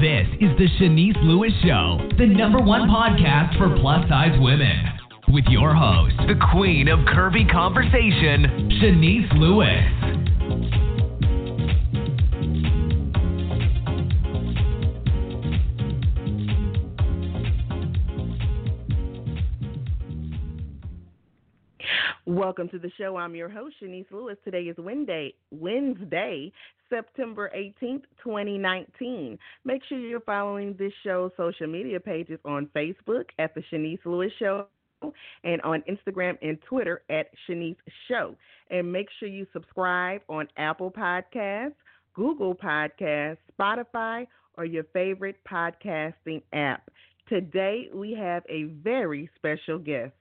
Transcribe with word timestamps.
This 0.00 0.26
is 0.40 0.56
the 0.56 0.66
Shanice 0.80 1.22
Lewis 1.24 1.52
Show, 1.62 2.00
the 2.16 2.24
number 2.24 2.58
one 2.58 2.88
podcast 2.88 3.58
for 3.58 3.68
plus 3.82 4.08
size 4.08 4.34
women. 4.40 4.86
With 5.28 5.44
your 5.50 5.74
host, 5.74 6.14
the 6.26 6.40
queen 6.52 6.88
of 6.88 7.00
curvy 7.00 7.44
conversation, 7.52 8.70
Shanice 8.80 9.30
Lewis. 9.38 10.79
Welcome 22.50 22.68
to 22.70 22.80
the 22.80 22.90
show. 22.98 23.16
I'm 23.16 23.36
your 23.36 23.48
host, 23.48 23.76
Shanice 23.80 24.10
Lewis. 24.10 24.36
Today 24.42 24.62
is 24.62 24.76
Wednesday, 24.76 25.34
Wednesday, 25.52 26.50
September 26.88 27.48
18th, 27.56 28.02
2019. 28.24 29.38
Make 29.64 29.82
sure 29.88 30.00
you're 30.00 30.18
following 30.18 30.74
this 30.76 30.92
show's 31.04 31.30
social 31.36 31.68
media 31.68 32.00
pages 32.00 32.40
on 32.44 32.66
Facebook 32.74 33.26
at 33.38 33.54
The 33.54 33.62
Shanice 33.72 34.04
Lewis 34.04 34.32
Show 34.40 34.66
and 35.44 35.62
on 35.62 35.84
Instagram 35.88 36.38
and 36.42 36.58
Twitter 36.68 37.02
at 37.08 37.28
Shanice 37.48 37.76
Show. 38.08 38.34
And 38.68 38.92
make 38.92 39.06
sure 39.20 39.28
you 39.28 39.46
subscribe 39.52 40.22
on 40.28 40.48
Apple 40.56 40.90
Podcasts, 40.90 41.74
Google 42.14 42.56
Podcasts, 42.56 43.38
Spotify, 43.56 44.26
or 44.58 44.64
your 44.64 44.84
favorite 44.92 45.36
podcasting 45.48 46.42
app. 46.52 46.90
Today, 47.28 47.90
we 47.94 48.12
have 48.14 48.42
a 48.48 48.64
very 48.64 49.30
special 49.36 49.78
guest. 49.78 50.14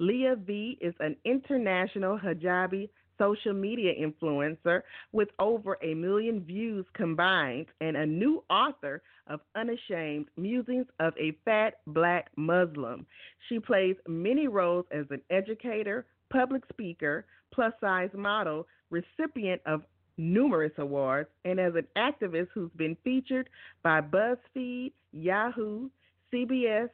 Leah 0.00 0.34
V 0.34 0.78
is 0.80 0.94
an 1.00 1.14
international 1.26 2.18
hijabi 2.18 2.88
social 3.18 3.52
media 3.52 3.92
influencer 3.94 4.80
with 5.12 5.28
over 5.38 5.76
a 5.82 5.92
million 5.92 6.40
views 6.40 6.86
combined 6.94 7.66
and 7.82 7.98
a 7.98 8.06
new 8.06 8.42
author 8.48 9.02
of 9.26 9.40
Unashamed 9.54 10.26
Musings 10.38 10.86
of 11.00 11.12
a 11.20 11.36
Fat 11.44 11.74
Black 11.86 12.30
Muslim. 12.36 13.06
She 13.50 13.60
plays 13.60 13.94
many 14.08 14.48
roles 14.48 14.86
as 14.90 15.04
an 15.10 15.20
educator, 15.28 16.06
public 16.32 16.62
speaker, 16.72 17.26
plus 17.52 17.74
size 17.78 18.08
model, 18.14 18.66
recipient 18.88 19.60
of 19.66 19.82
numerous 20.16 20.72
awards, 20.78 21.28
and 21.44 21.60
as 21.60 21.74
an 21.74 21.86
activist 21.98 22.48
who's 22.54 22.70
been 22.76 22.96
featured 23.04 23.50
by 23.82 24.00
BuzzFeed, 24.00 24.92
Yahoo, 25.12 25.90
CBS, 26.32 26.88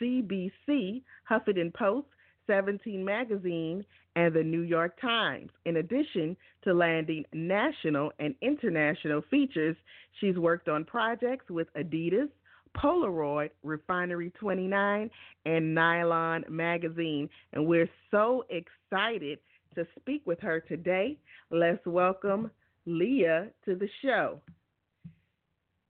CBC, 0.00 1.02
Huffington 1.30 1.74
Post, 1.74 2.06
17 2.48 3.04
Magazine, 3.04 3.84
and 4.16 4.34
the 4.34 4.42
New 4.42 4.62
York 4.62 5.00
Times. 5.00 5.50
In 5.64 5.76
addition 5.76 6.36
to 6.64 6.74
landing 6.74 7.24
national 7.32 8.10
and 8.18 8.34
international 8.42 9.22
features, 9.30 9.76
she's 10.20 10.36
worked 10.36 10.68
on 10.68 10.84
projects 10.84 11.48
with 11.48 11.68
Adidas, 11.74 12.28
Polaroid, 12.76 13.50
Refinery 13.62 14.32
29, 14.40 15.08
and 15.46 15.74
Nylon 15.74 16.44
Magazine. 16.48 17.28
And 17.52 17.66
we're 17.66 17.88
so 18.10 18.44
excited 18.50 19.38
to 19.76 19.86
speak 20.00 20.22
with 20.26 20.40
her 20.40 20.58
today. 20.60 21.16
Let's 21.50 21.84
welcome 21.86 22.50
Leah 22.86 23.48
to 23.66 23.76
the 23.76 23.88
show. 24.02 24.40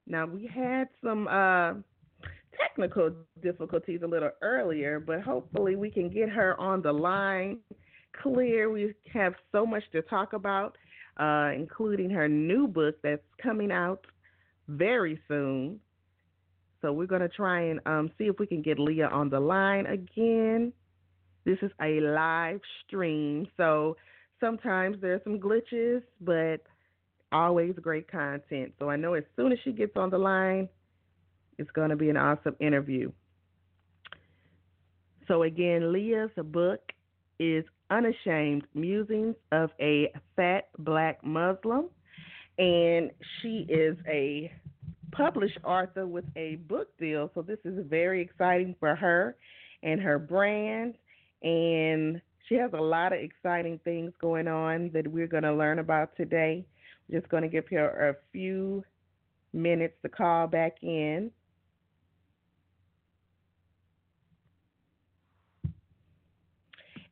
Now, 0.06 0.26
we 0.26 0.46
had 0.46 0.88
some 1.02 1.28
uh, 1.28 1.74
technical 2.60 3.10
difficulties 3.42 4.00
a 4.02 4.06
little 4.06 4.30
earlier, 4.42 5.00
but 5.00 5.20
hopefully 5.20 5.76
we 5.76 5.90
can 5.90 6.08
get 6.08 6.28
her 6.28 6.58
on 6.60 6.82
the 6.82 6.92
line 6.92 7.58
clear. 8.22 8.70
We 8.70 8.94
have 9.12 9.34
so 9.52 9.66
much 9.66 9.84
to 9.92 10.02
talk 10.02 10.32
about, 10.32 10.76
uh, 11.18 11.50
including 11.54 12.10
her 12.10 12.28
new 12.28 12.66
book 12.66 12.96
that's 13.02 13.22
coming 13.42 13.70
out 13.70 14.04
very 14.68 15.20
soon. 15.28 15.80
So 16.80 16.92
we're 16.92 17.06
going 17.06 17.22
to 17.22 17.28
try 17.28 17.62
and 17.62 17.80
um, 17.86 18.10
see 18.18 18.24
if 18.24 18.38
we 18.38 18.46
can 18.46 18.62
get 18.62 18.78
Leah 18.78 19.08
on 19.08 19.30
the 19.30 19.40
line 19.40 19.86
again. 19.86 20.72
This 21.44 21.58
is 21.62 21.70
a 21.80 22.00
live 22.00 22.60
stream, 22.86 23.48
so 23.56 23.96
sometimes 24.38 24.98
there 25.00 25.14
are 25.14 25.20
some 25.24 25.40
glitches, 25.40 26.02
but 26.20 26.58
always 27.32 27.74
great 27.80 28.10
content. 28.10 28.72
So 28.78 28.90
I 28.90 28.96
know 28.96 29.14
as 29.14 29.24
soon 29.36 29.52
as 29.52 29.58
she 29.64 29.72
gets 29.72 29.96
on 29.96 30.10
the 30.10 30.18
line, 30.18 30.68
it's 31.58 31.70
going 31.72 31.90
to 31.90 31.96
be 31.96 32.08
an 32.08 32.16
awesome 32.16 32.56
interview. 32.60 33.10
So, 35.26 35.42
again, 35.42 35.92
Leah's 35.92 36.30
book 36.36 36.80
is 37.38 37.64
Unashamed 37.90 38.64
Musings 38.74 39.36
of 39.52 39.70
a 39.80 40.12
Fat 40.36 40.68
Black 40.78 41.22
Muslim. 41.22 41.86
And 42.58 43.10
she 43.40 43.66
is 43.68 43.96
a 44.08 44.52
published 45.12 45.58
author 45.64 46.06
with 46.06 46.24
a 46.36 46.56
book 46.68 46.88
deal. 46.98 47.30
So, 47.34 47.42
this 47.42 47.58
is 47.64 47.84
very 47.88 48.22
exciting 48.22 48.74
for 48.80 48.94
her 48.94 49.36
and 49.82 50.00
her 50.00 50.18
brand. 50.18 50.94
And 51.42 52.22
she 52.48 52.54
has 52.54 52.70
a 52.72 52.80
lot 52.80 53.12
of 53.12 53.20
exciting 53.20 53.80
things 53.84 54.12
going 54.20 54.48
on 54.48 54.90
that 54.94 55.06
we're 55.06 55.26
going 55.26 55.42
to 55.42 55.54
learn 55.54 55.78
about 55.78 56.16
today. 56.16 56.64
We're 57.08 57.20
just 57.20 57.30
going 57.30 57.42
to 57.42 57.48
give 57.48 57.66
her 57.70 58.10
a 58.10 58.16
few 58.32 58.82
minutes 59.52 59.94
to 60.02 60.08
call 60.08 60.46
back 60.46 60.76
in. 60.82 61.30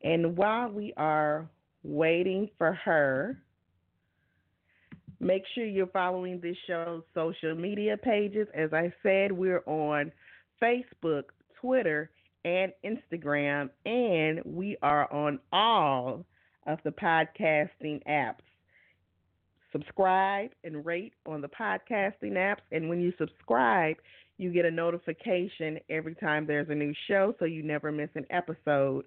And 0.07 0.37
while 0.37 0.71
we 0.71 0.93
are 0.97 1.51
waiting 1.83 2.49
for 2.59 2.73
her, 2.73 3.37
make 5.19 5.43
sure 5.53 5.65
you're 5.65 5.89
following 5.89 6.39
this 6.41 6.57
show's 6.69 7.03
social 7.13 7.57
media 7.57 7.97
pages. 7.97 8.47
As 8.55 8.73
I 8.73 8.93
said, 9.03 9.33
we're 9.33 9.65
on 9.67 10.13
Facebook, 10.63 11.25
Twitter, 11.61 12.09
and 12.45 12.73
Instagram, 12.85 13.69
and 13.85 14.43
we 14.45 14.77
are 14.81 15.13
on 15.13 15.41
all 15.53 16.25
of 16.69 16.79
the 16.85 16.93
podcasting 16.93 18.01
apps. 18.09 18.45
Subscribe 19.73 20.51
and 20.63 20.87
rate 20.87 21.15
on 21.27 21.41
the 21.41 21.49
podcasting 21.49 22.35
apps, 22.35 22.63
and 22.71 22.89
when 22.89 23.01
you 23.01 23.13
subscribe, 23.19 23.97
you 24.39 24.53
get 24.53 24.67
a 24.67 24.71
notification 24.71 25.81
every 25.91 26.15
time 26.15 26.47
there's 26.47 26.69
a 26.69 26.75
new 26.77 26.95
show 27.09 27.35
so 27.41 27.45
you 27.45 27.65
never 27.65 27.91
miss 27.91 28.11
an 28.15 28.27
episode. 28.31 29.05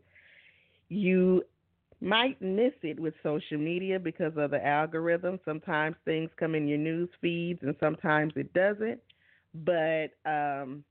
You 0.89 1.43
might 2.01 2.41
miss 2.41 2.73
it 2.81 2.99
with 2.99 3.13
social 3.23 3.57
media 3.57 3.99
because 3.99 4.33
of 4.37 4.51
the 4.51 4.65
algorithm. 4.65 5.39
Sometimes 5.45 5.95
things 6.05 6.29
come 6.37 6.55
in 6.55 6.67
your 6.67 6.77
news 6.77 7.09
feeds 7.21 7.59
and 7.61 7.75
sometimes 7.79 8.33
it 8.35 8.53
doesn't. 8.53 8.99
But 9.53 10.09
um, 10.25 10.83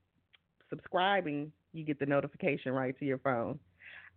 subscribing, 0.69 1.51
you 1.73 1.83
get 1.83 1.99
the 1.99 2.05
notification 2.05 2.73
right 2.73 2.97
to 2.99 3.05
your 3.05 3.19
phone. 3.19 3.59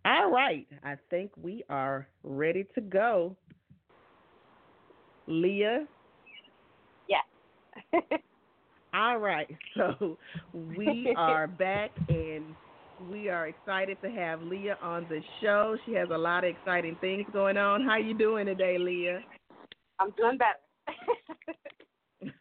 All 0.05 0.31
right, 0.31 0.67
I 0.83 0.95
think 1.09 1.31
we 1.41 1.63
are 1.69 2.07
ready 2.23 2.65
to 2.75 2.81
go. 2.81 3.37
Leah? 5.27 5.87
Yes. 7.07 8.03
All 8.93 9.17
right, 9.17 9.47
so 9.75 10.17
we 10.51 11.13
are 11.17 11.47
back 11.47 11.91
and 12.09 12.55
we 13.11 13.29
are 13.29 13.47
excited 13.47 13.97
to 14.01 14.09
have 14.09 14.41
Leah 14.41 14.77
on 14.81 15.05
the 15.09 15.21
show. 15.41 15.77
She 15.85 15.93
has 15.93 16.09
a 16.13 16.17
lot 16.17 16.43
of 16.43 16.51
exciting 16.51 16.97
things 17.01 17.25
going 17.33 17.57
on. 17.57 17.83
How 17.83 17.97
you 17.97 18.13
doing 18.13 18.45
today, 18.45 18.77
Leah? 18.77 19.21
I'm 19.99 20.11
doing 20.11 20.37
better. 20.37 20.59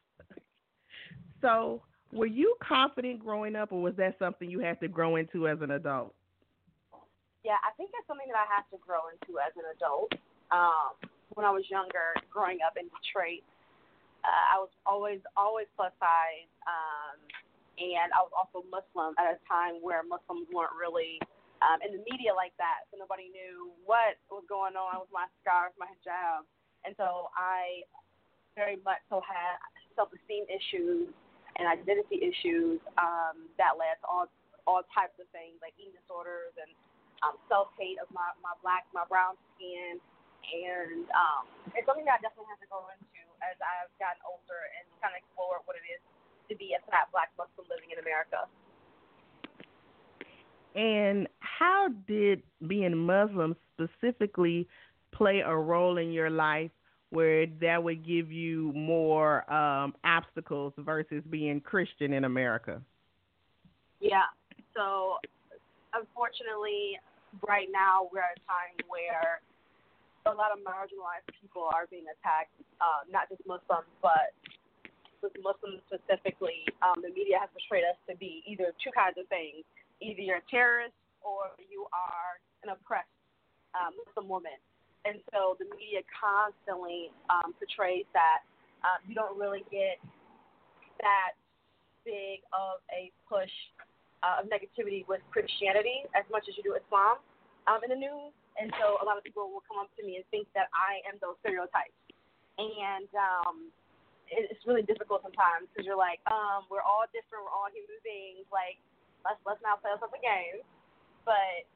so, 1.40 1.82
were 2.12 2.26
you 2.26 2.56
confident 2.66 3.20
growing 3.20 3.56
up, 3.56 3.72
or 3.72 3.80
was 3.80 3.94
that 3.96 4.18
something 4.18 4.50
you 4.50 4.60
had 4.60 4.80
to 4.80 4.88
grow 4.88 5.16
into 5.16 5.48
as 5.48 5.58
an 5.60 5.72
adult? 5.72 6.14
Yeah, 7.44 7.58
I 7.66 7.74
think 7.76 7.90
it's 7.98 8.06
something 8.06 8.26
that 8.28 8.38
I 8.38 8.46
had 8.46 8.62
to 8.70 8.78
grow 8.78 9.10
into 9.10 9.40
as 9.40 9.52
an 9.56 9.64
adult. 9.74 10.12
Um, 10.52 10.94
when 11.34 11.46
I 11.46 11.50
was 11.50 11.64
younger, 11.70 12.14
growing 12.30 12.58
up 12.66 12.76
in 12.78 12.86
Detroit, 12.86 13.42
uh, 14.22 14.54
I 14.54 14.58
was 14.60 14.70
always 14.86 15.18
always 15.36 15.66
plus 15.74 15.90
size. 15.98 16.50
Um, 16.68 17.18
and 17.80 18.12
I 18.12 18.20
was 18.20 18.32
also 18.36 18.66
Muslim 18.68 19.16
at 19.16 19.36
a 19.36 19.38
time 19.48 19.80
where 19.80 20.04
Muslims 20.04 20.48
weren't 20.52 20.76
really 20.76 21.16
um, 21.62 21.78
in 21.80 21.94
the 21.94 22.02
media 22.10 22.34
like 22.34 22.52
that, 22.58 22.90
so 22.90 22.98
nobody 22.98 23.30
knew 23.30 23.70
what 23.86 24.18
was 24.28 24.42
going 24.50 24.74
on 24.74 24.98
with 24.98 25.12
my 25.14 25.30
scarf, 25.40 25.70
my 25.78 25.86
hijab, 25.86 26.42
and 26.82 26.92
so 26.98 27.30
I 27.38 27.86
very 28.58 28.82
much 28.82 29.00
so 29.08 29.22
had 29.22 29.62
self-esteem 29.94 30.50
issues 30.50 31.08
and 31.56 31.64
identity 31.70 32.20
issues 32.20 32.82
um, 32.98 33.46
that 33.56 33.78
led 33.78 33.96
to 34.02 34.06
all 34.10 34.26
all 34.66 34.82
types 34.94 35.14
of 35.18 35.26
things 35.34 35.58
like 35.58 35.74
eating 35.74 35.94
disorders 35.94 36.54
and 36.54 36.70
um, 37.22 37.34
self-hate 37.46 37.98
of 38.02 38.10
my 38.10 38.34
my 38.42 38.54
black, 38.60 38.86
my 38.90 39.06
brown 39.06 39.38
skin, 39.54 40.02
and 40.50 41.06
um, 41.14 41.46
it's 41.78 41.86
something 41.86 42.06
that 42.06 42.18
I 42.18 42.20
definitely 42.26 42.50
have 42.50 42.62
to 42.62 42.70
go 42.70 42.90
into 42.90 43.22
as 43.42 43.58
I've 43.62 43.90
gotten 43.98 44.22
older 44.26 44.62
and 44.78 44.86
kind 45.02 45.14
of 45.14 45.22
explore 45.22 45.62
what 45.66 45.78
it 45.78 45.86
is 45.86 46.02
to 46.48 46.56
be 46.56 46.74
a 46.78 46.90
fat 46.90 47.08
black 47.12 47.30
Muslim 47.38 47.66
living 47.70 47.90
in 47.92 47.98
America. 47.98 48.48
And 50.74 51.28
how 51.40 51.88
did 52.06 52.42
being 52.66 52.96
Muslim 52.96 53.56
specifically 53.74 54.66
play 55.12 55.40
a 55.40 55.54
role 55.54 55.98
in 55.98 56.12
your 56.12 56.30
life 56.30 56.70
where 57.10 57.46
that 57.60 57.82
would 57.82 58.06
give 58.06 58.32
you 58.32 58.72
more 58.74 59.50
um, 59.52 59.94
obstacles 60.02 60.72
versus 60.78 61.22
being 61.28 61.60
Christian 61.60 62.14
in 62.14 62.24
America? 62.24 62.80
Yeah. 64.00 64.32
So, 64.74 65.18
unfortunately, 65.92 66.98
right 67.46 67.68
now 67.70 68.08
we're 68.10 68.20
at 68.24 68.40
a 68.40 68.44
time 68.48 68.88
where 68.88 69.42
a 70.24 70.32
lot 70.32 70.52
of 70.56 70.64
marginalized 70.64 71.28
people 71.40 71.68
are 71.74 71.86
being 71.90 72.04
attacked, 72.08 72.54
uh, 72.80 73.04
not 73.10 73.28
just 73.28 73.42
Muslims, 73.46 73.88
but 74.00 74.32
with 75.22 75.32
Muslims 75.40 75.80
specifically. 75.86 76.66
Um, 76.82 77.00
the 77.00 77.14
media 77.14 77.38
has 77.38 77.48
portrayed 77.54 77.86
us 77.86 77.96
to 78.10 78.18
be 78.18 78.42
either 78.44 78.74
two 78.82 78.90
kinds 78.92 79.16
of 79.16 79.26
things: 79.30 79.64
either 80.02 80.20
you're 80.20 80.42
a 80.42 80.48
terrorist 80.50 80.98
or 81.22 81.54
you 81.70 81.86
are 81.94 82.42
an 82.66 82.74
oppressed 82.74 83.10
um, 83.78 83.94
Muslim 84.02 84.28
woman. 84.28 84.58
And 85.02 85.18
so 85.34 85.58
the 85.58 85.66
media 85.74 86.06
constantly 86.14 87.10
um, 87.26 87.54
portrays 87.58 88.06
that 88.14 88.46
um, 88.86 89.02
you 89.06 89.14
don't 89.14 89.34
really 89.34 89.66
get 89.70 89.98
that 91.02 91.34
big 92.06 92.42
of 92.54 92.82
a 92.90 93.10
push 93.26 93.50
uh, 94.22 94.42
of 94.42 94.46
negativity 94.46 95.02
with 95.10 95.22
Christianity 95.34 96.06
as 96.14 96.22
much 96.30 96.46
as 96.46 96.54
you 96.54 96.62
do 96.62 96.78
Islam 96.78 97.18
um, 97.66 97.82
in 97.82 97.90
the 97.90 97.98
news. 97.98 98.30
And 98.58 98.70
so 98.78 99.00
a 99.02 99.04
lot 99.06 99.18
of 99.18 99.24
people 99.26 99.50
will 99.50 99.64
come 99.66 99.82
up 99.82 99.90
to 99.98 100.02
me 100.06 100.22
and 100.22 100.24
think 100.30 100.46
that 100.54 100.70
I 100.70 101.02
am 101.08 101.18
those 101.18 101.34
stereotypes. 101.42 101.96
And 102.58 103.10
um, 103.16 103.72
it's 104.30 104.64
really 104.64 104.82
difficult 104.82 105.22
sometimes 105.22 105.68
because 105.70 105.84
you're 105.84 105.98
like, 105.98 106.20
um, 106.30 106.64
we're 106.70 106.84
all 106.84 107.04
different, 107.10 107.44
we're 107.44 107.54
all 107.54 107.68
human 107.68 108.00
beings. 108.06 108.46
Like, 108.48 108.78
let's 109.24 109.40
let's 109.44 109.60
not 109.60 109.82
play 109.82 109.92
ourselves 109.92 110.14
a 110.14 110.22
game. 110.22 110.62
But 111.22 111.66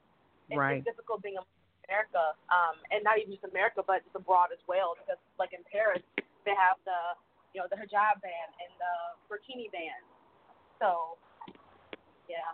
it's, 0.50 0.58
right. 0.58 0.82
it's 0.82 0.86
difficult 0.86 1.22
being 1.22 1.38
in 1.38 1.44
America, 1.86 2.34
um, 2.50 2.78
and 2.90 3.04
not 3.06 3.18
even 3.18 3.34
just 3.34 3.46
America, 3.46 3.82
but 3.86 4.02
just 4.02 4.16
abroad 4.16 4.50
as 4.50 4.62
well. 4.66 4.98
Because 4.98 5.20
like 5.38 5.54
in 5.54 5.62
Paris, 5.70 6.02
they 6.46 6.54
have 6.56 6.78
the 6.86 7.18
you 7.54 7.60
know 7.60 7.68
the 7.70 7.78
hijab 7.78 8.18
ban 8.22 8.48
and 8.60 8.72
the 8.78 8.94
burkini 9.30 9.70
ban. 9.70 10.00
So, 10.80 11.16
yeah. 12.28 12.52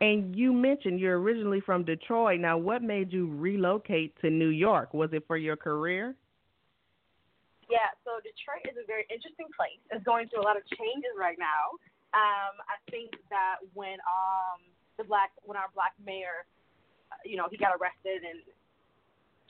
And 0.00 0.36
you 0.36 0.52
mentioned 0.52 1.00
you're 1.00 1.18
originally 1.18 1.60
from 1.60 1.84
Detroit. 1.84 2.40
Now, 2.40 2.58
what 2.58 2.82
made 2.82 3.12
you 3.12 3.34
relocate 3.36 4.14
to 4.20 4.30
New 4.30 4.48
York? 4.48 4.92
Was 4.92 5.10
it 5.12 5.24
for 5.26 5.36
your 5.36 5.56
career? 5.56 6.14
Yeah, 7.72 7.90
so 8.04 8.20
Detroit 8.20 8.68
is 8.68 8.76
a 8.76 8.86
very 8.86 9.08
interesting 9.08 9.48
place. 9.56 9.80
It's 9.88 10.04
going 10.04 10.28
through 10.28 10.44
a 10.44 10.46
lot 10.46 10.56
of 10.56 10.64
changes 10.76 11.14
right 11.16 11.38
now. 11.40 11.76
Um, 12.14 12.60
I 12.70 12.78
think 12.92 13.16
that 13.32 13.58
when 13.74 13.98
um 14.06 14.60
the 15.00 15.04
black 15.04 15.34
when 15.42 15.58
our 15.58 15.72
black 15.74 15.96
mayor 15.98 16.46
you 17.22 17.36
know, 17.38 17.46
he 17.50 17.56
got 17.56 17.70
arrested 17.78 18.26
and 18.26 18.42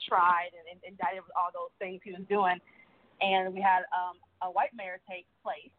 tried 0.05 0.53
and, 0.53 0.77
and 0.77 0.79
indicted 0.85 1.25
with 1.25 1.33
all 1.33 1.49
those 1.55 1.73
things 1.81 2.05
he 2.05 2.13
was 2.13 2.27
doing. 2.29 2.61
And 3.25 3.57
we 3.57 3.65
had 3.65 3.89
um, 3.95 4.21
a 4.45 4.51
white 4.53 4.77
mayor 4.77 5.01
take 5.09 5.25
place. 5.41 5.73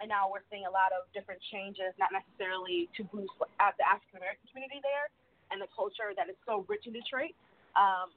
And 0.00 0.08
now 0.08 0.32
we're 0.32 0.44
seeing 0.48 0.64
a 0.64 0.72
lot 0.72 0.96
of 0.96 1.08
different 1.12 1.40
changes, 1.52 1.92
not 2.00 2.08
necessarily 2.08 2.88
to 2.96 3.04
boost 3.12 3.32
at 3.60 3.76
the 3.76 3.84
African 3.84 4.20
American 4.20 4.48
community 4.48 4.80
there 4.80 5.12
and 5.52 5.60
the 5.60 5.68
culture 5.72 6.16
that 6.16 6.32
is 6.32 6.36
so 6.48 6.64
rich 6.72 6.88
in 6.88 6.96
Detroit. 6.96 7.36
Um, 7.76 8.12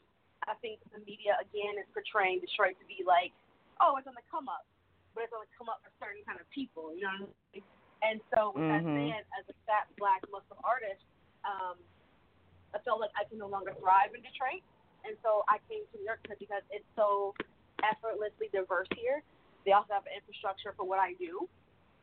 I 0.47 0.55
think 0.59 0.83
the 0.91 0.99
media, 1.07 1.39
again, 1.39 1.79
is 1.79 1.87
portraying 1.95 2.43
Detroit 2.43 2.75
to 2.79 2.85
be 2.87 3.03
like, 3.03 3.31
oh, 3.79 3.95
it's 3.97 4.07
on 4.07 4.15
the 4.15 4.25
come 4.27 4.51
up, 4.51 4.67
but 5.15 5.25
it's 5.27 5.33
on 5.33 5.43
the 5.43 5.51
come 5.55 5.69
up 5.71 5.81
for 5.81 5.91
certain 5.99 6.23
kind 6.27 6.39
of 6.39 6.47
people, 6.51 6.91
you 6.93 7.05
know 7.07 7.13
what 7.15 7.31
I 7.31 7.59
mean? 7.59 7.65
And 8.03 8.17
so, 8.35 8.51
with 8.51 8.67
mm-hmm. 8.67 8.83
that 8.83 9.23
said, 9.23 9.23
as 9.39 9.45
a 9.47 9.55
fat 9.63 9.87
black 9.95 10.19
Muslim 10.27 10.59
artist, 10.67 10.99
um, 11.47 11.79
I 12.75 12.83
felt 12.83 12.99
like 12.99 13.15
I 13.15 13.23
can 13.23 13.39
no 13.39 13.47
longer 13.47 13.71
thrive 13.79 14.11
in 14.11 14.19
Detroit, 14.19 14.59
and 15.07 15.15
so 15.23 15.47
I 15.47 15.63
came 15.71 15.87
to 15.87 15.93
New 15.95 16.03
York 16.03 16.19
because 16.27 16.63
it's 16.67 16.87
so 16.99 17.31
effortlessly 17.79 18.51
diverse 18.51 18.91
here. 18.99 19.23
They 19.63 19.71
also 19.71 19.95
have 19.95 20.03
infrastructure 20.11 20.75
for 20.75 20.83
what 20.83 20.99
I 20.99 21.15
do, 21.15 21.47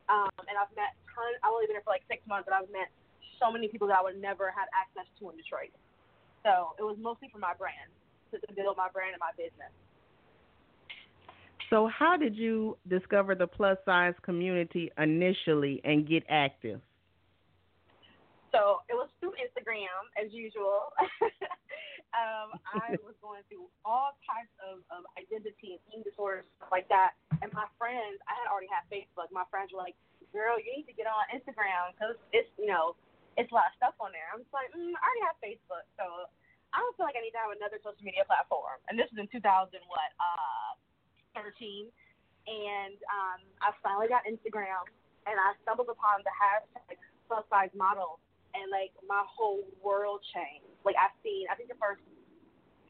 um, 0.09 0.33
and 0.49 0.57
I've 0.57 0.73
met 0.73 0.97
ton. 1.13 1.29
I've 1.45 1.53
only 1.53 1.69
been 1.69 1.77
here 1.77 1.85
for 1.85 1.93
like 1.93 2.09
six 2.09 2.25
months, 2.25 2.49
but 2.49 2.57
I've 2.57 2.73
met 2.73 2.89
so 3.37 3.53
many 3.53 3.69
people 3.69 3.85
that 3.93 4.01
I 4.01 4.05
would 4.05 4.17
never 4.17 4.49
have 4.49 4.73
access 4.73 5.09
to 5.21 5.29
in 5.29 5.37
Detroit. 5.37 5.73
So 6.41 6.73
it 6.81 6.85
was 6.85 6.97
mostly 6.97 7.29
for 7.29 7.37
my 7.37 7.53
brand 7.53 7.93
to 8.39 8.55
build 8.55 8.77
my 8.77 8.89
brand 8.93 9.13
and 9.13 9.21
my 9.21 9.33
business. 9.37 9.73
So, 11.71 11.87
how 11.87 12.17
did 12.17 12.35
you 12.35 12.77
discover 12.89 13.35
the 13.35 13.47
plus 13.47 13.79
size 13.85 14.15
community 14.23 14.91
initially 14.99 15.81
and 15.85 16.07
get 16.07 16.25
active? 16.29 16.81
So 18.51 18.83
it 18.91 18.99
was 18.99 19.07
through 19.23 19.39
Instagram 19.39 20.03
as 20.19 20.35
usual. 20.35 20.91
um, 22.19 22.59
I 22.67 22.99
was 23.07 23.15
going 23.23 23.47
through 23.47 23.71
all 23.87 24.19
types 24.27 24.51
of, 24.67 24.83
of 24.91 25.07
identity 25.15 25.79
and 25.79 25.83
eating 25.91 26.03
disorders, 26.03 26.47
stuff 26.59 26.75
like 26.75 26.91
that. 26.91 27.15
And 27.39 27.55
my 27.55 27.71
friends, 27.79 28.19
I 28.27 28.35
had 28.35 28.51
already 28.51 28.67
had 28.67 28.83
Facebook. 28.91 29.31
My 29.31 29.47
friends 29.55 29.71
were 29.71 29.79
like, 29.79 29.95
"Girl, 30.35 30.59
you 30.59 30.83
need 30.83 30.91
to 30.91 30.97
get 30.99 31.07
on 31.07 31.23
Instagram 31.31 31.95
because 31.95 32.19
it's 32.35 32.51
you 32.59 32.67
know 32.67 32.99
it's 33.39 33.51
a 33.51 33.55
lot 33.55 33.71
of 33.71 33.75
stuff 33.79 33.95
on 34.03 34.11
there." 34.11 34.27
I'm 34.35 34.43
just 34.43 34.55
like, 34.55 34.75
mm, 34.75 34.91
I 34.99 35.03
already 35.07 35.25
have 35.31 35.39
Facebook, 35.39 35.87
so 35.95 36.27
I 36.71 36.83
don't 36.83 36.95
feel 36.95 37.07
like 37.07 37.19
I 37.19 37.23
need 37.25 37.35
to 37.35 37.43
have 37.43 37.55
another 37.55 37.83
social 37.83 38.03
media 38.05 38.23
platform. 38.27 38.79
And 38.87 38.95
this 38.95 39.11
was 39.11 39.19
in 39.19 39.29
2000 39.31 39.43
what 39.91 40.11
uh 40.19 40.79
13, 41.35 41.87
and 42.51 42.99
um, 43.07 43.41
I 43.63 43.71
finally 43.87 44.11
got 44.11 44.27
Instagram, 44.27 44.83
and 45.31 45.39
I 45.39 45.55
stumbled 45.63 45.87
upon 45.87 46.27
the 46.27 46.35
hashtag 46.35 46.99
plus 47.31 47.47
size 47.47 47.71
model 47.79 48.19
and 48.55 48.67
like 48.75 48.91
my 49.07 49.23
whole 49.27 49.63
world 49.79 50.23
changed. 50.35 50.67
Like 50.83 50.99
I've 50.99 51.15
seen, 51.23 51.47
I 51.47 51.55
think 51.55 51.71
the 51.71 51.79
first 51.79 52.03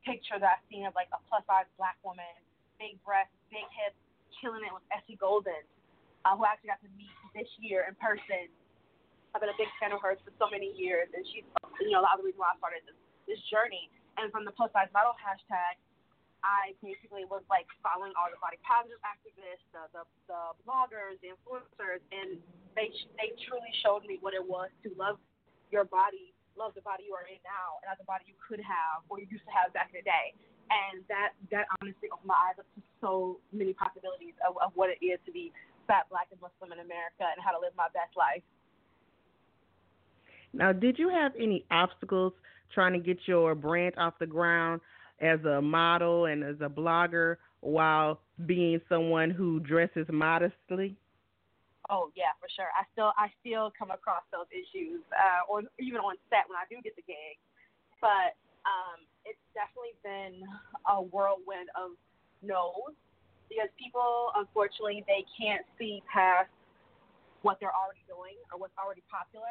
picture 0.04 0.40
that 0.40 0.60
I've 0.60 0.66
seen 0.72 0.88
of 0.88 0.96
like 0.96 1.12
a 1.12 1.20
plus 1.28 1.44
size 1.44 1.68
black 1.76 2.00
woman, 2.00 2.32
big 2.80 2.96
breasts, 3.04 3.36
big 3.52 3.66
hips, 3.76 3.98
killing 4.40 4.64
it 4.64 4.72
was 4.72 4.84
Essie 4.88 5.20
Golden, 5.20 5.60
uh, 6.24 6.32
who 6.32 6.48
I 6.48 6.56
actually 6.56 6.72
got 6.72 6.80
to 6.80 6.92
meet 6.96 7.12
this 7.36 7.48
year 7.60 7.84
in 7.84 7.94
person. 8.00 8.48
I've 9.36 9.44
been 9.44 9.52
a 9.52 9.60
big 9.60 9.70
fan 9.78 9.92
of 9.94 10.02
hers 10.02 10.18
for 10.24 10.34
so 10.42 10.50
many 10.50 10.74
years, 10.74 11.12
and 11.14 11.22
she's 11.28 11.46
you 11.84 11.92
know 11.94 12.02
a 12.02 12.04
lot 12.08 12.18
of 12.18 12.24
the 12.24 12.32
reason 12.32 12.40
why 12.40 12.56
I 12.56 12.58
started 12.58 12.82
this 12.88 12.98
this 13.30 13.38
journey. 13.46 13.86
And 14.18 14.34
from 14.34 14.42
the 14.42 14.50
plus 14.50 14.74
size 14.74 14.90
model 14.90 15.14
hashtag, 15.14 15.78
I 16.42 16.74
basically 16.82 17.28
was 17.28 17.44
like 17.52 17.68
following 17.84 18.16
all 18.16 18.32
the 18.32 18.40
body 18.40 18.56
positive 18.64 18.98
activists, 19.04 19.64
the, 19.76 19.86
the 19.92 20.02
the 20.26 20.40
bloggers, 20.64 21.20
the 21.20 21.36
influencers, 21.36 22.00
and 22.10 22.40
they 22.74 22.90
they 23.20 23.36
truly 23.44 23.70
showed 23.84 24.08
me 24.08 24.18
what 24.24 24.32
it 24.32 24.42
was 24.42 24.72
to 24.82 24.88
love 24.96 25.20
your 25.68 25.84
body, 25.84 26.32
love 26.56 26.72
the 26.74 26.82
body 26.82 27.06
you 27.06 27.14
are 27.14 27.28
in 27.28 27.38
now, 27.44 27.78
and 27.84 27.92
not 27.92 28.00
the 28.00 28.08
body 28.08 28.24
you 28.26 28.36
could 28.40 28.60
have 28.64 29.04
or 29.12 29.20
you 29.20 29.28
used 29.28 29.44
to 29.44 29.54
have 29.54 29.70
back 29.76 29.92
in 29.92 30.00
the 30.00 30.06
day. 30.08 30.32
And 30.72 31.04
that 31.12 31.36
that 31.52 31.68
honestly 31.78 32.08
opened 32.08 32.32
my 32.32 32.40
eyes 32.50 32.56
up 32.56 32.68
to 32.72 32.80
so 33.04 33.36
many 33.52 33.76
possibilities 33.76 34.34
of, 34.40 34.56
of 34.64 34.72
what 34.74 34.88
it 34.88 35.00
is 35.04 35.20
to 35.28 35.32
be 35.32 35.52
fat, 35.84 36.08
black, 36.08 36.32
and 36.32 36.40
Muslim 36.40 36.72
in 36.72 36.80
America, 36.80 37.28
and 37.28 37.38
how 37.44 37.52
to 37.52 37.60
live 37.60 37.76
my 37.76 37.92
best 37.92 38.16
life. 38.16 38.44
Now, 40.52 40.72
did 40.72 40.98
you 40.98 41.08
have 41.08 41.32
any 41.38 41.64
obstacles 41.70 42.32
trying 42.72 42.92
to 42.92 42.98
get 42.98 43.18
your 43.26 43.54
brand 43.54 43.94
off 43.96 44.14
the 44.18 44.26
ground 44.26 44.80
as 45.20 45.40
a 45.44 45.60
model 45.60 46.26
and 46.26 46.42
as 46.42 46.56
a 46.60 46.68
blogger 46.68 47.36
while 47.60 48.20
being 48.46 48.80
someone 48.88 49.30
who 49.30 49.60
dresses 49.60 50.06
modestly? 50.10 50.96
Oh 51.90 52.10
yeah, 52.14 52.32
for 52.38 52.48
sure. 52.54 52.70
I 52.70 52.86
still 52.92 53.12
I 53.18 53.28
still 53.42 53.72
come 53.76 53.90
across 53.90 54.22
those 54.30 54.46
issues, 54.54 55.02
uh, 55.10 55.50
or 55.50 55.62
even 55.78 55.98
on 55.98 56.14
set 56.30 56.46
when 56.46 56.54
I 56.54 56.64
do 56.70 56.78
get 56.82 56.94
the 56.94 57.02
gig. 57.02 57.36
But 58.00 58.38
um, 58.62 59.02
it's 59.26 59.40
definitely 59.52 59.98
been 60.06 60.40
a 60.86 61.02
whirlwind 61.02 61.68
of 61.74 61.98
no's 62.46 62.94
because 63.50 63.68
people, 63.74 64.30
unfortunately, 64.38 65.02
they 65.10 65.26
can't 65.34 65.66
see 65.74 65.98
past 66.06 66.48
what 67.42 67.58
they're 67.58 67.74
already 67.74 68.06
doing 68.06 68.38
or 68.54 68.62
what's 68.62 68.76
already 68.78 69.02
popular. 69.10 69.50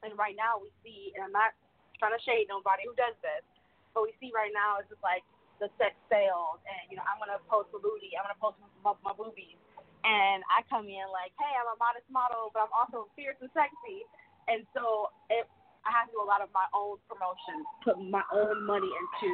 And 0.00 0.16
right 0.16 0.34
now, 0.36 0.56
we 0.56 0.72
see, 0.80 1.12
and 1.12 1.20
I'm 1.20 1.32
not 1.32 1.52
trying 1.98 2.14
to 2.14 2.22
shade 2.22 2.50
nobody 2.50 2.84
who 2.86 2.94
does 2.94 3.14
this, 3.24 3.44
but 3.92 4.04
we 4.04 4.12
see 4.18 4.34
right 4.34 4.52
now 4.52 4.82
is 4.82 4.86
just 4.90 5.02
like 5.02 5.22
the 5.62 5.70
sex 5.78 5.94
sales, 6.10 6.58
and 6.66 6.90
you 6.90 6.98
know, 6.98 7.06
I'm 7.06 7.18
gonna 7.22 7.38
post 7.46 7.70
a 7.74 7.80
booty, 7.80 8.14
I'm 8.18 8.26
gonna 8.26 8.42
post 8.42 8.58
my, 8.82 8.94
my 9.02 9.14
boobies 9.14 9.58
and 10.04 10.44
I 10.52 10.60
come 10.68 10.84
in 10.84 11.08
like, 11.08 11.32
hey, 11.40 11.52
I'm 11.56 11.72
a 11.72 11.78
modest 11.80 12.04
model, 12.12 12.52
but 12.52 12.68
I'm 12.68 12.74
also 12.76 13.08
fierce 13.16 13.40
and 13.40 13.48
sexy, 13.56 14.04
and 14.52 14.68
so 14.76 15.08
it, 15.32 15.48
I 15.88 15.90
have 15.96 16.12
to 16.12 16.16
do 16.16 16.20
a 16.20 16.28
lot 16.28 16.44
of 16.44 16.52
my 16.52 16.68
own 16.76 17.00
promotion, 17.08 17.64
put 17.80 17.96
my 17.96 18.24
own 18.28 18.68
money 18.68 18.92
into 18.92 19.32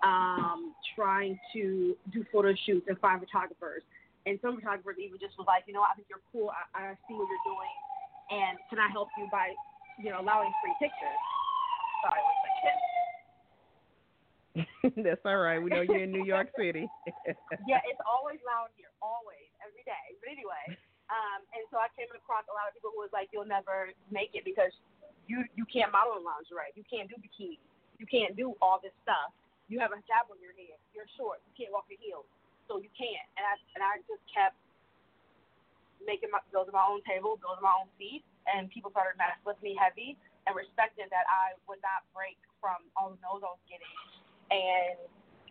um, 0.00 0.72
trying 0.96 1.36
to 1.52 1.92
do 2.12 2.24
photo 2.32 2.56
shoots 2.64 2.88
and 2.88 2.96
find 2.98 3.20
photographers. 3.20 3.84
And 4.24 4.40
some 4.40 4.60
photographers 4.60 5.00
even 5.00 5.16
just 5.20 5.36
was 5.40 5.48
like, 5.48 5.64
you 5.68 5.72
know, 5.72 5.84
I 5.84 5.96
think 5.96 6.08
you're 6.08 6.24
cool. 6.32 6.52
I, 6.52 6.92
I 6.92 6.96
see 7.04 7.16
what 7.16 7.28
you're 7.28 7.44
doing, 7.44 7.74
and 8.32 8.56
can 8.72 8.80
I 8.80 8.88
help 8.88 9.12
you 9.20 9.28
by, 9.28 9.52
you 10.00 10.08
know, 10.08 10.24
allowing 10.24 10.52
free 10.64 10.76
pictures? 10.80 11.20
Sorry. 12.02 12.22
That's 15.04 15.22
all 15.24 15.38
right. 15.38 15.62
We 15.62 15.70
know 15.70 15.82
you're 15.84 16.02
in 16.02 16.10
New 16.10 16.24
York 16.24 16.50
City. 16.58 16.88
yeah, 17.70 17.80
it's 17.86 18.02
always 18.02 18.42
loud 18.42 18.74
here, 18.74 18.90
always 18.98 19.46
every 19.62 19.84
day. 19.86 20.16
But 20.18 20.32
anyway, 20.32 20.74
um, 21.12 21.44
and 21.54 21.62
so 21.70 21.78
I 21.78 21.86
came 21.94 22.10
across 22.10 22.48
a 22.50 22.54
lot 22.56 22.66
of 22.66 22.74
people 22.74 22.90
who 22.90 23.00
was 23.04 23.12
like, 23.14 23.30
"You'll 23.30 23.48
never 23.48 23.94
make 24.10 24.34
it 24.34 24.42
because 24.42 24.74
you 25.30 25.46
you 25.54 25.62
can't 25.70 25.94
model 25.94 26.18
in 26.18 26.26
lingerie, 26.26 26.74
you 26.74 26.82
can't 26.88 27.06
do 27.06 27.14
bikini, 27.22 27.62
you 28.02 28.06
can't 28.10 28.34
do 28.34 28.58
all 28.58 28.82
this 28.82 28.94
stuff. 29.06 29.30
You 29.70 29.78
have 29.78 29.94
a 29.94 30.02
hijab 30.02 30.26
on 30.26 30.42
your 30.42 30.56
head, 30.58 30.80
you 30.90 31.04
you're 31.04 31.10
short. 31.14 31.38
You 31.46 31.52
can't 31.54 31.70
walk 31.70 31.86
your 31.86 32.02
heels, 32.02 32.26
so 32.66 32.82
you 32.82 32.90
can't. 32.98 33.26
And 33.38 33.46
I 33.46 33.54
and 33.78 33.80
I 33.86 34.02
just 34.10 34.24
kept 34.26 34.58
making 36.02 36.34
my 36.34 36.42
building 36.50 36.74
my 36.74 36.82
own 36.82 37.04
table, 37.06 37.38
building 37.38 37.62
my 37.62 37.84
own 37.84 37.88
seat, 38.00 38.26
and 38.50 38.66
people 38.72 38.90
started 38.90 39.14
messing 39.14 39.46
with 39.46 39.60
me 39.62 39.78
heavy 39.78 40.18
and 40.46 40.52
respected 40.56 41.08
that 41.12 41.26
I 41.28 41.56
would 41.68 41.82
not 41.84 42.06
break 42.16 42.40
from 42.60 42.80
all 42.96 43.12
the 43.12 43.20
no's 43.20 43.44
I 43.44 43.50
was 43.52 43.64
getting. 43.68 43.94
And 44.50 44.96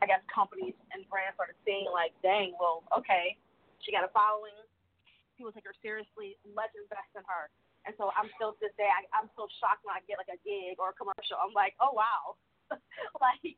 I 0.01 0.05
guess 0.07 0.23
companies 0.31 0.75
and 0.95 1.03
brands 1.07 1.35
started 1.35 1.57
seeing 1.67 1.87
like, 1.91 2.15
dang, 2.23 2.55
well, 2.57 2.83
okay, 2.95 3.35
she 3.83 3.91
got 3.91 4.07
a 4.07 4.11
following. 4.11 4.55
People 5.35 5.51
take 5.55 5.67
her 5.67 5.77
seriously. 5.79 6.35
Let's 6.43 6.75
invest 6.75 7.11
in 7.15 7.23
her. 7.27 7.47
And 7.87 7.95
so 7.95 8.11
I'm 8.15 8.27
still 8.35 8.53
to 8.55 8.59
this 8.59 8.75
day, 8.75 8.91
I, 8.91 9.07
I'm 9.15 9.31
still 9.31 9.47
shocked 9.63 9.87
when 9.87 9.95
I 9.95 10.03
get 10.03 10.19
like 10.19 10.31
a 10.31 10.39
gig 10.43 10.75
or 10.83 10.91
a 10.91 10.95
commercial. 10.95 11.39
I'm 11.39 11.55
like, 11.55 11.79
oh 11.79 11.95
wow, 11.95 12.35
like, 13.23 13.55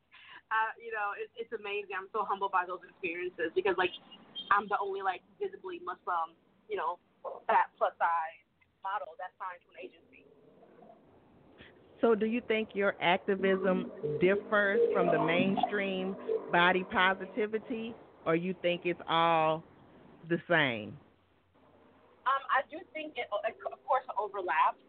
uh, 0.54 0.72
you 0.78 0.94
know, 0.94 1.18
it, 1.18 1.32
it's 1.34 1.54
amazing. 1.56 1.98
I'm 1.98 2.12
so 2.14 2.22
humbled 2.22 2.54
by 2.54 2.70
those 2.70 2.86
experiences 2.86 3.50
because 3.58 3.74
like, 3.82 3.94
I'm 4.54 4.70
the 4.70 4.78
only 4.78 5.02
like 5.02 5.26
visibly 5.42 5.82
Muslim, 5.82 6.38
you 6.70 6.78
know, 6.78 7.02
fat 7.50 7.74
plus 7.82 7.98
size 7.98 8.46
model 8.86 9.14
that's 9.18 9.34
signed 9.38 9.62
to 9.66 9.70
an 9.74 9.80
agency. 9.80 10.11
So, 12.02 12.16
do 12.18 12.26
you 12.26 12.42
think 12.50 12.70
your 12.74 12.96
activism 13.00 13.92
differs 14.20 14.82
from 14.92 15.14
the 15.14 15.22
mainstream 15.22 16.18
body 16.52 16.84
positivity, 16.90 17.94
or 18.26 18.36
you 18.36 18.56
think 18.62 18.82
it's 18.86 19.02
all 19.08 19.64
the 20.28 20.42
same? 20.50 20.98
Um, 22.26 22.44
I 22.50 22.66
do 22.74 22.82
think 22.94 23.22
it, 23.22 23.30
of 23.30 23.82
course, 23.86 24.06
overlaps 24.18 24.82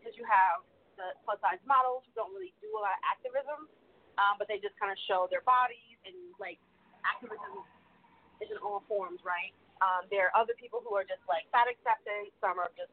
because 0.00 0.16
um, 0.16 0.20
you 0.20 0.24
have 0.24 0.64
the 0.96 1.12
plus 1.28 1.36
size 1.44 1.60
models 1.68 2.08
who 2.08 2.12
don't 2.16 2.32
really 2.32 2.56
do 2.64 2.72
a 2.72 2.80
lot 2.80 2.96
of 2.96 3.02
activism, 3.04 3.68
um, 4.16 4.40
but 4.40 4.48
they 4.48 4.56
just 4.64 4.76
kind 4.80 4.92
of 4.92 4.98
show 5.08 5.28
their 5.28 5.44
bodies 5.44 6.00
and 6.08 6.16
like 6.40 6.56
activism 7.04 7.64
is 8.40 8.48
in 8.48 8.56
all 8.64 8.80
forms, 8.88 9.20
right? 9.24 9.52
Um, 9.84 10.08
there 10.08 10.30
are 10.30 10.34
other 10.36 10.56
people 10.56 10.80
who 10.80 10.96
are 10.96 11.04
just 11.04 11.20
like 11.28 11.44
fat 11.52 11.68
acceptance. 11.68 12.32
Some 12.40 12.56
are 12.56 12.72
just 12.76 12.92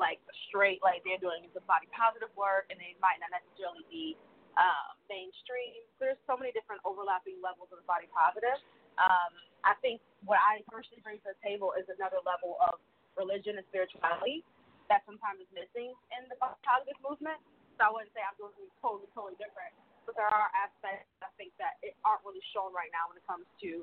like 0.00 0.20
straight, 0.48 0.80
like 0.80 1.04
they're 1.04 1.20
doing 1.20 1.46
the 1.52 1.64
body 1.68 1.88
positive 1.92 2.32
work, 2.34 2.68
and 2.72 2.80
they 2.80 2.96
might 2.98 3.20
not 3.20 3.32
necessarily 3.32 3.84
be 3.92 4.16
um, 4.56 4.96
mainstream. 5.08 5.84
There's 6.00 6.20
so 6.28 6.36
many 6.36 6.52
different 6.52 6.84
overlapping 6.84 7.40
levels 7.40 7.72
of 7.72 7.80
the 7.80 7.88
body 7.88 8.08
positive. 8.12 8.60
Um, 9.00 9.32
I 9.64 9.78
think 9.80 10.04
what 10.24 10.40
I 10.40 10.60
personally 10.68 11.00
bring 11.00 11.20
to 11.24 11.32
the 11.32 11.40
table 11.40 11.72
is 11.78 11.88
another 11.88 12.20
level 12.24 12.60
of 12.60 12.80
religion 13.16 13.56
and 13.60 13.66
spirituality 13.68 14.44
that 14.92 15.04
sometimes 15.08 15.40
is 15.40 15.50
missing 15.54 15.96
in 16.12 16.22
the 16.28 16.36
body 16.36 16.58
positive 16.64 16.98
movement. 17.00 17.40
So 17.80 17.88
I 17.88 17.90
wouldn't 17.92 18.12
say 18.12 18.20
I'm 18.20 18.36
doing 18.36 18.52
something 18.52 18.76
totally, 18.84 19.08
totally 19.16 19.36
different, 19.40 19.72
but 20.04 20.12
there 20.18 20.28
are 20.28 20.48
aspects 20.52 21.08
I 21.24 21.32
think 21.40 21.56
that 21.56 21.80
it 21.80 21.96
aren't 22.04 22.20
really 22.28 22.44
shown 22.52 22.68
right 22.76 22.92
now 22.92 23.08
when 23.08 23.16
it 23.16 23.24
comes 23.24 23.48
to 23.64 23.80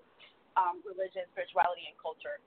um, 0.58 0.86
religion, 0.86 1.26
spirituality, 1.34 1.90
and 1.90 1.98
culture. 1.98 2.38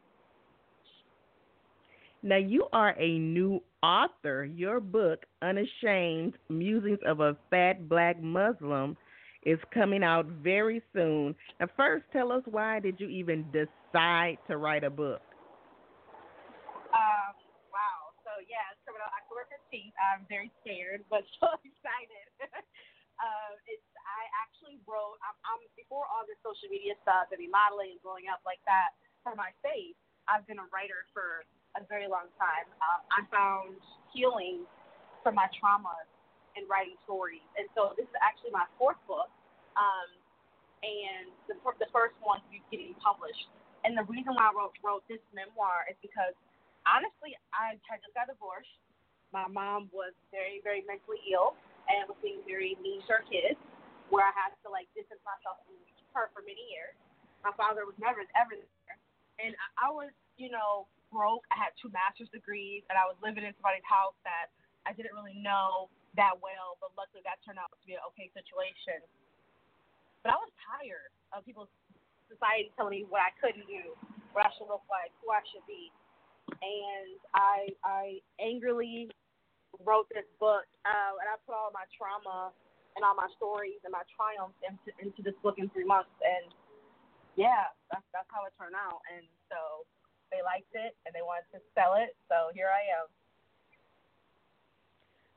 Now, 2.23 2.39
you 2.39 2.71
are 2.73 2.95
a 3.01 3.19
new 3.19 3.59
author. 3.83 4.45
Your 4.45 4.79
book, 4.79 5.27
Unashamed 5.43 6.39
Musings 6.49 7.03
of 7.05 7.19
a 7.19 7.37
Fat 7.51 7.89
Black 7.89 8.23
Muslim, 8.23 8.97
is 9.43 9.59
coming 9.75 10.07
out 10.07 10.27
very 10.39 10.81
soon. 10.95 11.35
Now, 11.59 11.67
first, 11.77 12.07
tell 12.13 12.31
us 12.31 12.43
why 12.47 12.79
did 12.79 13.01
you 13.03 13.09
even 13.11 13.45
decide 13.51 14.39
to 14.47 14.57
write 14.57 14.87
a 14.87 14.91
book? 14.91 15.19
Um, 16.95 17.35
wow. 17.75 18.15
So, 18.23 18.39
yeah, 18.47 18.71
it's 18.71 18.79
coming 18.87 19.03
out 19.03 19.11
October 19.19 19.51
15th. 19.51 19.91
I'm 19.99 20.23
very 20.31 20.55
scared, 20.63 21.03
but 21.11 21.27
so 21.43 21.51
excited. 21.67 22.27
uh, 22.39 23.59
it's 23.67 23.83
I 24.07 24.31
actually 24.47 24.79
wrote. 24.87 25.19
I'm, 25.27 25.35
I'm 25.43 25.63
before 25.75 26.07
all 26.07 26.23
this 26.23 26.39
social 26.47 26.71
media 26.71 26.95
stuff 27.03 27.35
and 27.35 27.43
modeling 27.51 27.99
and 27.99 28.03
blowing 28.07 28.31
up 28.31 28.47
like 28.47 28.63
that 28.71 28.95
for 29.27 29.35
my 29.35 29.51
face. 29.59 29.99
I've 30.31 30.47
been 30.47 30.63
a 30.63 30.69
writer 30.71 31.03
for 31.11 31.43
a 31.77 31.83
very 31.89 32.09
long 32.09 32.29
time. 32.37 32.69
Um, 32.81 33.01
I 33.09 33.21
found 33.33 33.81
healing 34.13 34.65
from 35.25 35.39
my 35.39 35.49
traumas 35.57 36.09
in 36.59 36.69
writing 36.69 37.01
stories, 37.09 37.45
and 37.57 37.65
so 37.73 37.97
this 37.97 38.05
is 38.05 38.17
actually 38.21 38.53
my 38.53 38.69
fourth 38.77 39.01
book, 39.09 39.33
um, 39.79 40.09
and 40.85 41.33
the 41.49 41.57
the 41.81 41.89
first 41.95 42.17
one 42.21 42.45
be 42.53 42.61
getting 42.69 42.93
published. 43.01 43.49
And 43.83 43.99
the 43.99 44.07
reason 44.07 44.37
why 44.37 44.51
I 44.51 44.53
wrote 44.53 44.77
wrote 44.85 45.05
this 45.09 45.23
memoir 45.33 45.89
is 45.89 45.97
because 46.05 46.37
honestly, 46.85 47.35
I 47.57 47.79
had 47.81 48.03
just 48.05 48.15
got 48.15 48.29
divorced. 48.29 48.71
My 49.33 49.49
mom 49.49 49.89
was 49.97 50.13
very 50.29 50.61
very 50.61 50.85
mentally 50.85 51.25
ill 51.33 51.57
and 51.89 52.05
was 52.07 52.21
being 52.21 52.45
very 52.45 52.77
mean 52.85 53.01
to 53.09 53.21
her 53.21 53.25
kids 53.27 53.59
where 54.13 54.29
I 54.29 54.35
had 54.37 54.53
to 54.61 54.69
like 54.69 54.93
distance 54.93 55.25
myself 55.25 55.65
from 55.65 55.81
her 56.13 56.29
for 56.37 56.45
many 56.45 56.61
years. 56.69 56.93
My 57.41 57.51
father 57.57 57.89
was 57.89 57.97
never 57.97 58.23
ever 58.37 58.55
there, 58.55 58.97
and 59.41 59.57
I 59.81 59.89
was, 59.89 60.13
you 60.37 60.53
know, 60.53 60.87
broke. 61.13 61.45
I 61.53 61.61
had 61.61 61.77
two 61.79 61.93
master's 61.93 62.33
degrees, 62.33 62.83
and 62.89 62.97
I 62.97 63.05
was 63.05 63.21
living 63.21 63.45
in 63.45 63.53
somebody's 63.61 63.87
house 63.87 64.17
that 64.25 64.51
I 64.89 64.97
didn't 64.97 65.15
really 65.15 65.37
know 65.39 65.93
that 66.17 66.35
well, 66.41 66.81
but 66.81 66.97
luckily 66.97 67.23
that 67.29 67.39
turned 67.45 67.61
out 67.61 67.71
to 67.73 67.87
be 67.87 67.95
an 67.95 68.05
okay 68.17 68.33
situation. 68.33 69.05
But 70.25 70.35
I 70.35 70.39
was 70.41 70.51
tired 70.65 71.13
of 71.37 71.45
people's 71.45 71.71
society 72.33 72.73
telling 72.75 72.97
me 72.97 73.05
what 73.07 73.23
I 73.23 73.33
couldn't 73.39 73.69
do, 73.69 73.95
what 74.33 74.49
I 74.49 74.51
should 74.57 74.69
look 74.73 74.85
like, 74.89 75.13
who 75.21 75.31
I 75.31 75.45
should 75.53 75.65
be, 75.69 75.93
and 76.63 77.19
I 77.35 77.73
I 77.85 78.05
angrily 78.41 79.11
wrote 79.85 80.09
this 80.13 80.29
book, 80.41 80.69
uh, 80.85 81.13
and 81.21 81.29
I 81.29 81.37
put 81.49 81.57
all 81.57 81.73
my 81.73 81.89
trauma 81.97 82.53
and 82.97 83.03
all 83.05 83.17
my 83.17 83.29
stories 83.41 83.81
and 83.89 83.93
my 83.93 84.05
triumphs 84.13 84.59
into, 84.61 84.91
into 85.01 85.21
this 85.25 85.37
book 85.41 85.57
in 85.57 85.73
three 85.73 85.89
months. 85.89 86.13
And 86.21 86.53
yeah, 87.41 87.73
that's 87.89 88.05
that's 88.13 88.29
how 88.29 88.45
it 88.45 88.53
turned 88.61 88.77
out. 88.77 89.01
And 89.09 89.25
so 89.49 89.89
they 90.33 90.43
liked 90.43 90.73
it 90.73 90.97
and 91.05 91.15
they 91.15 91.23
wanted 91.23 91.47
to 91.53 91.61
sell 91.77 91.95
it. 92.01 92.17
So 92.29 92.51
here 92.57 92.73
I 92.73 92.83
am. 92.97 93.07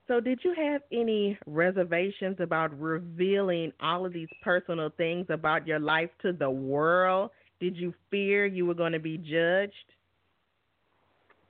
So, 0.07 0.19
did 0.19 0.39
you 0.43 0.53
have 0.53 0.81
any 0.91 1.37
reservations 1.47 2.37
about 2.39 2.79
revealing 2.79 3.73
all 3.81 4.05
of 4.05 4.13
these 4.13 4.29
personal 4.43 4.91
things 4.95 5.25
about 5.29 5.65
your 5.65 5.79
life 5.79 6.11
to 6.21 6.31
the 6.31 6.49
world? 6.49 7.31
Did 7.59 7.75
you 7.75 7.91
fear 8.11 8.45
you 8.45 8.67
were 8.67 8.75
going 8.75 8.91
to 8.93 8.99
be 8.99 9.17
judged? 9.17 9.89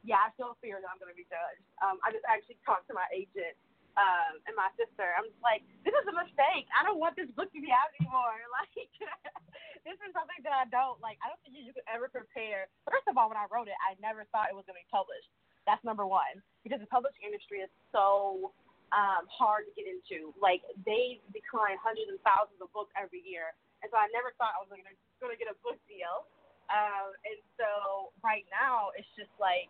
Yeah, 0.05 0.23
I 0.23 0.31
still 0.39 0.55
fear 0.61 0.79
that 0.79 0.87
I'm 0.87 1.01
going 1.03 1.11
to 1.11 1.17
be 1.17 1.27
judged. 1.27 1.65
Um, 1.83 1.99
I 2.05 2.13
just 2.13 2.23
actually 2.29 2.55
talked 2.63 2.87
to 2.87 2.93
my 2.93 3.03
agent 3.11 3.59
um, 3.95 4.43
and 4.43 4.55
my 4.55 4.67
sister. 4.75 5.07
I'm 5.15 5.27
just 5.27 5.39
like, 5.39 5.63
this 5.87 5.95
is 5.95 6.05
a 6.07 6.15
mistake. 6.15 6.67
I 6.75 6.83
don't 6.83 6.99
want 6.99 7.15
this 7.15 7.31
book 7.31 7.47
to 7.55 7.59
be 7.59 7.71
out 7.71 7.91
anymore. 7.99 8.35
Like, 8.55 8.87
this 9.87 9.99
is 9.99 10.15
something 10.15 10.39
that 10.47 10.55
I 10.55 10.63
don't 10.71 10.95
like. 11.03 11.19
I 11.19 11.27
don't 11.27 11.39
think 11.43 11.59
you 11.59 11.75
could 11.75 11.83
ever 11.91 12.07
prepare. 12.07 12.71
First 12.87 13.03
of 13.11 13.19
all, 13.19 13.27
when 13.27 13.35
I 13.35 13.51
wrote 13.51 13.67
it, 13.67 13.75
I 13.83 13.99
never 13.99 14.23
thought 14.31 14.47
it 14.47 14.55
was 14.55 14.63
going 14.63 14.79
to 14.79 14.83
be 14.83 14.91
published. 14.91 15.27
That's 15.67 15.83
number 15.83 16.07
one 16.07 16.39
because 16.63 16.79
the 16.79 16.87
publishing 16.87 17.27
industry 17.27 17.59
is 17.59 17.71
so 17.91 18.55
um, 18.95 19.27
hard 19.27 19.67
to 19.67 19.71
get 19.75 19.91
into. 19.91 20.31
Like, 20.39 20.63
they 20.87 21.19
decline 21.35 21.75
hundreds 21.83 22.07
and 22.07 22.21
thousands 22.23 22.63
of 22.63 22.71
books 22.71 22.95
every 22.95 23.19
year, 23.27 23.51
and 23.83 23.91
so 23.91 23.99
I 23.99 24.07
never 24.15 24.31
thought 24.39 24.55
I 24.55 24.63
was 24.63 24.71
going 24.71 24.85
to 24.87 25.39
get 25.39 25.51
a 25.51 25.57
book 25.65 25.79
deal. 25.91 26.27
Um, 26.71 27.13
and 27.27 27.39
so 27.59 28.09
right 28.23 28.47
now, 28.49 28.95
it's 28.95 29.09
just 29.19 29.33
like 29.37 29.69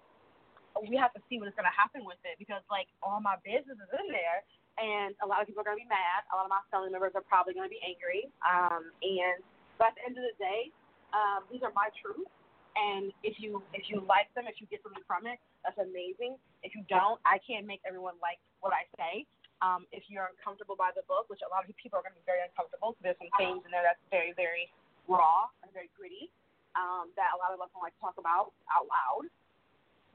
we 0.84 1.00
have 1.00 1.16
to 1.16 1.22
see 1.32 1.40
what's 1.40 1.56
going 1.56 1.68
to 1.68 1.78
happen 1.78 2.04
with 2.04 2.20
it 2.28 2.36
because 2.36 2.60
like 2.68 2.92
all 3.00 3.24
my 3.24 3.40
business 3.48 3.80
is 3.80 3.92
in 3.96 4.12
there 4.12 4.44
and 4.76 5.16
a 5.24 5.28
lot 5.28 5.40
of 5.40 5.48
people 5.48 5.64
are 5.64 5.68
going 5.68 5.80
to 5.80 5.86
be 5.88 5.92
mad. 5.92 6.28
A 6.32 6.36
lot 6.36 6.44
of 6.44 6.52
my 6.52 6.60
family 6.68 6.92
members 6.92 7.16
are 7.16 7.24
probably 7.24 7.56
going 7.56 7.68
to 7.68 7.72
be 7.72 7.80
angry. 7.80 8.28
Um, 8.44 8.92
and 9.00 9.40
but 9.80 9.92
at 9.92 10.00
the 10.00 10.04
end 10.04 10.16
of 10.20 10.26
the 10.28 10.36
day, 10.36 10.72
um, 11.16 11.48
these 11.48 11.64
are 11.64 11.72
my 11.72 11.88
truths. 11.96 12.28
And 12.76 13.16
if 13.24 13.40
you 13.40 13.64
if 13.72 13.88
you 13.88 14.04
like 14.04 14.28
them, 14.36 14.52
if 14.52 14.60
you 14.60 14.68
get 14.68 14.84
something 14.84 15.04
from 15.08 15.24
it, 15.32 15.40
that's 15.64 15.80
amazing. 15.80 16.36
If 16.60 16.76
you 16.76 16.84
don't, 16.92 17.24
I 17.24 17.40
can't 17.40 17.64
make 17.64 17.80
everyone 17.88 18.20
like 18.20 18.40
what 18.60 18.76
I 18.76 18.84
say. 19.00 19.24
Um, 19.64 19.88
if 19.96 20.12
you're 20.12 20.28
uncomfortable 20.28 20.76
by 20.76 20.92
the 20.92 21.08
book, 21.08 21.32
which 21.32 21.40
a 21.40 21.48
lot 21.48 21.64
of 21.64 21.72
people 21.80 21.96
are 21.96 22.04
going 22.04 22.12
to 22.12 22.20
be 22.20 22.28
very 22.28 22.44
uncomfortable, 22.44 22.92
so 22.92 23.00
there's 23.00 23.16
some 23.16 23.32
things 23.40 23.64
in 23.64 23.72
there 23.72 23.88
that's 23.88 24.04
very 24.12 24.36
very 24.36 24.68
raw 25.08 25.48
and 25.64 25.72
very 25.72 25.88
gritty 25.96 26.28
um, 26.76 27.16
that 27.16 27.32
a 27.32 27.38
lot 27.40 27.56
of 27.56 27.64
us 27.64 27.72
don't 27.72 27.80
like 27.80 27.96
to 27.96 28.04
talk 28.04 28.20
about 28.20 28.52
out 28.68 28.92
loud 28.92 29.32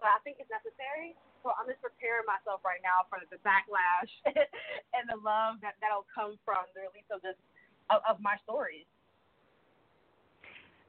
but 0.00 0.10
I 0.10 0.18
think 0.24 0.40
it's 0.40 0.50
necessary. 0.50 1.14
So 1.44 1.52
I'm 1.56 1.68
just 1.68 1.80
preparing 1.80 2.24
myself 2.28 2.60
right 2.64 2.80
now 2.84 3.08
for 3.08 3.20
the 3.28 3.40
backlash 3.44 4.10
and 4.96 5.04
the 5.08 5.16
love 5.20 5.60
that 5.60 5.76
that'll 5.80 6.08
come 6.08 6.40
from 6.44 6.64
the 6.72 6.88
release 6.88 7.08
of 7.12 7.20
this 7.20 7.36
of, 7.88 8.00
of 8.08 8.16
my 8.20 8.36
stories. 8.44 8.88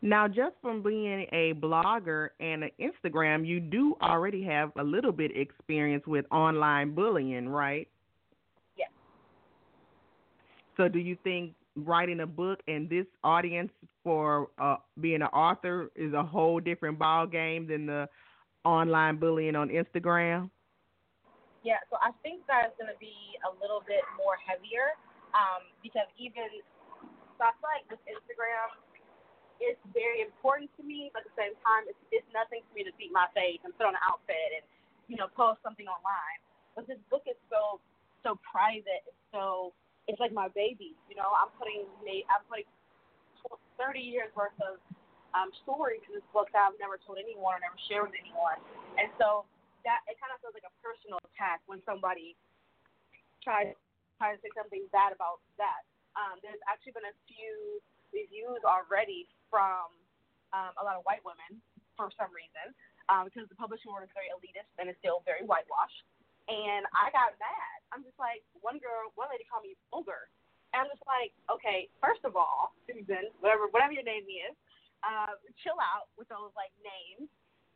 Now, 0.01 0.27
just 0.27 0.55
from 0.61 0.81
being 0.81 1.27
a 1.31 1.53
blogger 1.53 2.29
and 2.39 2.63
an 2.63 2.71
Instagram, 2.81 3.45
you 3.45 3.59
do 3.59 3.95
already 4.01 4.43
have 4.43 4.71
a 4.77 4.83
little 4.83 5.11
bit 5.11 5.31
experience 5.37 6.03
with 6.07 6.25
online 6.31 6.95
bullying, 6.95 7.47
right? 7.47 7.87
Yes. 8.75 8.89
So, 10.75 10.87
do 10.87 10.97
you 10.97 11.15
think 11.23 11.53
writing 11.75 12.21
a 12.21 12.25
book 12.25 12.61
and 12.67 12.89
this 12.89 13.05
audience 13.23 13.71
for 14.03 14.49
uh, 14.57 14.77
being 14.99 15.21
an 15.21 15.27
author 15.27 15.91
is 15.95 16.13
a 16.13 16.23
whole 16.23 16.59
different 16.59 16.97
ball 16.97 17.27
game 17.27 17.67
than 17.67 17.85
the 17.85 18.09
online 18.63 19.17
bullying 19.17 19.55
on 19.55 19.69
Instagram? 19.69 20.49
Yeah, 21.61 21.81
so 21.93 22.01
I 22.01 22.09
think 22.25 22.41
that 22.49 22.73
is 22.73 22.75
going 22.81 22.89
to 22.89 22.97
be 22.97 23.37
a 23.45 23.51
little 23.61 23.85
bit 23.85 24.01
more 24.17 24.33
heavier 24.41 24.97
um, 25.37 25.69
because 25.85 26.09
even 26.17 26.49
So 27.37 27.45
I 27.45 27.53
feel 27.61 27.69
like 27.69 27.85
with 27.89 28.01
Instagram, 28.09 28.73
it's 29.61 29.81
very 29.93 30.25
important 30.25 30.73
to 30.77 30.81
me, 30.81 31.13
but 31.13 31.21
at 31.21 31.29
the 31.29 31.37
same 31.37 31.53
time, 31.61 31.85
it's, 31.85 32.01
it's 32.09 32.25
nothing 32.33 32.65
for 32.65 32.73
me 32.73 32.81
to 32.81 32.93
beat 32.97 33.13
my 33.13 33.29
face 33.37 33.61
and 33.61 33.69
put 33.77 33.85
on 33.85 33.93
an 33.93 34.01
outfit 34.01 34.57
and 34.57 34.65
you 35.05 35.21
know 35.21 35.29
post 35.37 35.61
something 35.61 35.85
online. 35.85 36.39
But 36.73 36.89
this 36.89 36.97
book 37.13 37.29
is 37.29 37.37
so 37.53 37.77
so 38.25 38.41
private. 38.41 39.05
It's 39.05 39.21
so 39.29 39.77
it's 40.09 40.17
like 40.17 40.33
my 40.33 40.49
baby. 40.57 40.97
You 41.05 41.15
know, 41.15 41.29
I'm 41.29 41.53
putting 41.61 41.85
I'm 41.85 42.43
putting 42.49 42.65
30 43.77 43.97
years 43.97 44.29
worth 44.37 44.53
of 44.61 44.77
um, 45.33 45.49
stories 45.63 46.03
in 46.07 46.17
this 46.17 46.27
book 46.35 46.51
that 46.51 46.71
I've 46.71 46.79
never 46.79 46.99
told 47.01 47.19
anyone 47.19 47.57
or 47.57 47.61
never 47.63 47.79
shared 47.87 48.07
with 48.07 48.17
anyone. 48.17 48.59
And 48.99 49.07
so 49.15 49.47
that 49.87 50.05
it 50.05 50.19
kind 50.21 50.29
of 50.33 50.37
feels 50.43 50.53
like 50.53 50.67
a 50.67 50.75
personal 50.83 51.17
attack 51.33 51.63
when 51.65 51.81
somebody 51.87 52.37
tries 53.41 53.73
tries 54.21 54.37
to 54.37 54.41
say 54.45 54.53
something 54.53 54.85
bad 54.93 55.15
about 55.15 55.41
that. 55.57 55.81
Um, 56.13 56.37
there's 56.45 56.61
actually 56.69 56.93
been 56.93 57.09
a 57.09 57.17
few 57.25 57.81
reviews 58.13 58.61
already 58.61 59.25
from 59.49 59.89
um, 60.53 60.75
a 60.77 60.83
lot 60.83 60.99
of 60.99 61.01
white 61.07 61.23
women 61.25 61.57
for 61.97 62.11
some 62.19 62.29
reason 62.29 62.75
um, 63.09 63.25
because 63.25 63.47
the 63.49 63.57
publishing 63.57 63.89
world 63.89 64.05
is 64.05 64.13
very 64.13 64.29
elitist 64.29 64.69
and 64.77 64.91
it's 64.91 64.99
still 65.01 65.25
very 65.25 65.41
whitewashed. 65.41 66.05
And 66.51 66.83
I 66.91 67.09
got 67.15 67.33
mad. 67.39 67.77
I'm 67.95 68.03
just 68.03 68.19
like, 68.19 68.43
one 68.59 68.77
girl, 68.77 69.09
one 69.15 69.31
lady 69.31 69.47
called 69.47 69.63
me 69.63 69.73
vulgar. 69.89 70.27
And 70.75 70.83
I'm 70.83 70.89
just 70.91 71.03
like, 71.07 71.31
okay, 71.51 71.87
first 71.99 72.23
of 72.23 72.35
all, 72.35 72.75
Susan, 72.87 73.31
whatever, 73.43 73.71
whatever 73.71 73.95
your 73.95 74.07
name 74.07 74.27
is, 74.27 74.53
uh, 75.01 75.33
chill 75.61 75.77
out 75.77 76.09
with 76.17 76.29
those 76.29 76.53
like 76.57 76.73
names. 76.81 77.29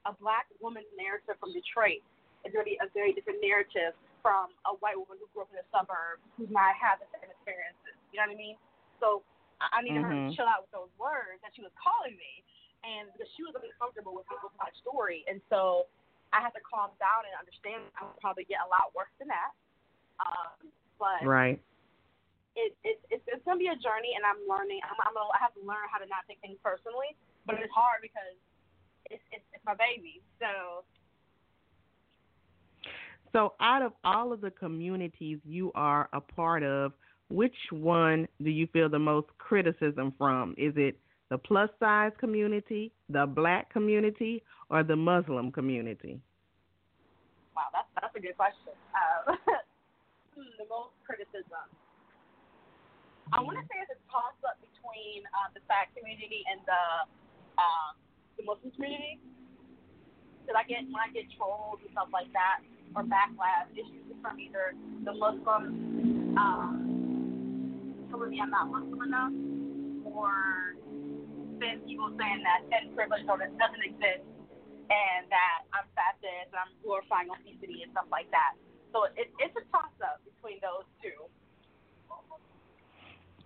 A 0.05 0.13
black 0.21 0.45
woman's 0.61 0.89
narrative 0.93 1.33
from 1.41 1.49
Detroit 1.49 2.05
is 2.45 2.53
going 2.53 2.61
to 2.61 2.69
be 2.69 2.77
a 2.77 2.85
very 2.93 3.09
different 3.09 3.41
narrative 3.41 3.97
from 4.21 4.53
a 4.69 4.77
white 4.81 4.97
woman 4.97 5.17
who 5.17 5.25
grew 5.33 5.45
up 5.45 5.49
in 5.49 5.57
the 5.57 5.65
suburbs 5.73 6.21
who's 6.37 6.49
not 6.53 6.77
had 6.77 7.01
the 7.01 7.09
same 7.13 7.25
experiences. 7.25 7.97
You 8.13 8.21
know 8.21 8.29
what 8.29 8.37
I 8.37 8.41
mean? 8.41 8.57
So 9.01 9.25
I, 9.61 9.69
I 9.69 9.79
needed 9.81 10.05
mm-hmm. 10.05 10.09
her 10.09 10.13
to 10.13 10.21
mm-hmm. 10.29 10.37
chill 10.37 10.49
out 10.49 10.65
with 10.65 10.73
those 10.73 10.93
words 11.01 11.41
that 11.41 11.53
she 11.57 11.65
was 11.65 11.73
calling 11.77 12.13
me, 12.17 12.45
and 12.85 13.09
because 13.13 13.29
she 13.33 13.41
was 13.41 13.57
uncomfortable 13.57 14.13
with 14.13 14.29
with 14.29 14.55
my 14.61 14.69
story, 14.85 15.25
and 15.25 15.41
so 15.49 15.89
I 16.33 16.41
had 16.41 16.53
to 16.57 16.61
calm 16.65 16.93
down 17.01 17.25
and 17.25 17.33
understand 17.37 17.85
I 17.97 18.09
would 18.09 18.21
probably 18.21 18.45
get 18.45 18.61
a 18.61 18.69
lot 18.69 18.93
worse 18.93 19.13
than 19.17 19.29
that. 19.33 19.51
Um, 20.21 20.69
but 20.97 21.25
right. 21.25 21.61
It, 22.55 22.71
it, 22.87 22.97
it's 23.11 23.25
it's 23.27 23.43
gonna 23.43 23.59
be 23.59 23.67
a 23.67 23.75
journey, 23.75 24.15
and 24.15 24.23
I'm 24.23 24.39
learning. 24.47 24.79
I'm, 24.87 24.95
I'm 25.03 25.15
I 25.15 25.39
have 25.43 25.51
to 25.59 25.63
learn 25.67 25.85
how 25.91 25.99
to 25.99 26.07
not 26.07 26.23
take 26.23 26.39
things 26.39 26.55
personally, 26.63 27.11
but 27.43 27.59
it's 27.59 27.73
hard 27.75 27.99
because 27.99 28.35
it's 29.11 29.23
it's, 29.35 29.43
it's 29.51 29.65
my 29.67 29.75
baby. 29.75 30.23
So 30.39 30.87
so, 33.35 33.51
out 33.59 33.81
of 33.81 33.91
all 34.05 34.31
of 34.31 34.39
the 34.39 34.49
communities 34.49 35.39
you 35.43 35.69
are 35.75 36.07
a 36.13 36.21
part 36.21 36.63
of, 36.63 36.93
which 37.27 37.55
one 37.69 38.29
do 38.41 38.49
you 38.49 38.65
feel 38.71 38.87
the 38.87 38.97
most 38.97 39.27
criticism 39.39 40.13
from? 40.17 40.55
Is 40.57 40.71
it 40.77 40.97
the 41.29 41.37
plus 41.37 41.69
size 41.77 42.13
community, 42.17 42.93
the 43.09 43.25
black 43.25 43.69
community, 43.73 44.41
or 44.69 44.83
the 44.83 44.95
Muslim 44.95 45.51
community? 45.51 46.21
Wow, 47.57 47.63
that's 47.73 47.87
that's 47.99 48.15
a 48.15 48.21
good 48.21 48.37
question. 48.37 48.71
Um, 49.27 49.35
the 50.35 50.65
most 50.69 50.95
criticism. 51.05 51.67
I 53.33 53.41
want 53.41 53.57
to 53.57 53.65
say 53.65 53.81
it's 53.81 53.93
a 53.93 53.99
toss 54.11 54.37
up 54.45 54.61
between 54.61 55.25
uh, 55.33 55.49
the 55.57 55.61
black 55.65 55.89
community 55.97 56.45
and 56.45 56.61
the 56.69 56.83
um, 57.57 57.93
the 58.37 58.43
Muslim 58.45 58.69
community. 58.77 59.17
Because 60.43 60.61
I 60.61 60.63
get 60.69 60.85
when 60.85 61.01
I 61.01 61.09
get 61.09 61.25
trolled 61.33 61.81
and 61.81 61.89
stuff 61.95 62.13
like 62.13 62.29
that 62.37 62.61
or 62.93 63.01
backlash, 63.03 63.67
issues 63.73 64.05
from 64.21 64.39
either 64.39 64.77
the 65.03 65.13
Muslim 65.13 66.37
um, 66.37 66.73
telling 68.09 68.29
me 68.29 68.39
I'm 68.39 68.53
not 68.53 68.69
Muslim 68.69 69.01
enough, 69.01 69.33
or 70.05 70.77
then 71.59 71.81
people 71.83 72.13
saying 72.15 72.45
that 72.45 72.61
and 72.71 72.93
privilege 72.93 73.25
doesn't 73.25 73.83
exist, 73.83 74.23
and 74.87 75.25
that 75.33 75.65
I'm 75.73 75.89
fascist 75.97 76.53
and 76.53 76.59
I'm 76.61 76.71
glorifying 76.85 77.27
obesity 77.33 77.81
and 77.81 77.89
stuff 77.91 78.07
like 78.13 78.29
that. 78.29 78.53
So 78.93 79.09
it, 79.17 79.33
it's 79.41 79.55
a 79.57 79.65
toss 79.73 79.91
up 80.05 80.21
between 80.23 80.61
those 80.61 80.85
two. 81.01 81.25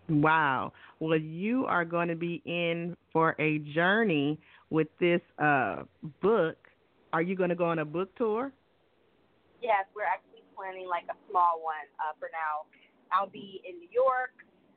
Wow. 0.09 0.73
Well, 0.99 1.17
you 1.17 1.65
are 1.65 1.85
going 1.85 2.07
to 2.07 2.15
be 2.15 2.41
in 2.45 2.97
for 3.13 3.35
a 3.39 3.59
journey 3.59 4.39
with 4.69 4.87
this 4.99 5.21
uh, 5.37 5.83
book. 6.21 6.57
Are 7.13 7.21
you 7.21 7.35
going 7.35 7.49
to 7.49 7.55
go 7.55 7.65
on 7.65 7.79
a 7.79 7.85
book 7.85 8.13
tour? 8.15 8.51
Yes, 9.61 9.85
we're 9.95 10.07
actually 10.07 10.43
planning 10.55 10.87
like 10.87 11.05
a 11.09 11.17
small 11.29 11.61
one 11.61 11.87
uh, 11.99 12.13
for 12.17 12.29
now. 12.31 12.65
I'll 13.11 13.29
be 13.29 13.61
in 13.65 13.77
New 13.77 13.89
York, 13.91 14.33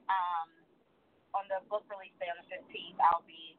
um, 0.08 0.48
on 1.32 1.48
the 1.48 1.64
book 1.68 1.84
release 1.88 2.12
day 2.20 2.28
on 2.28 2.36
the 2.40 2.48
15th, 2.48 2.98
I'll 3.00 3.24
be 3.24 3.56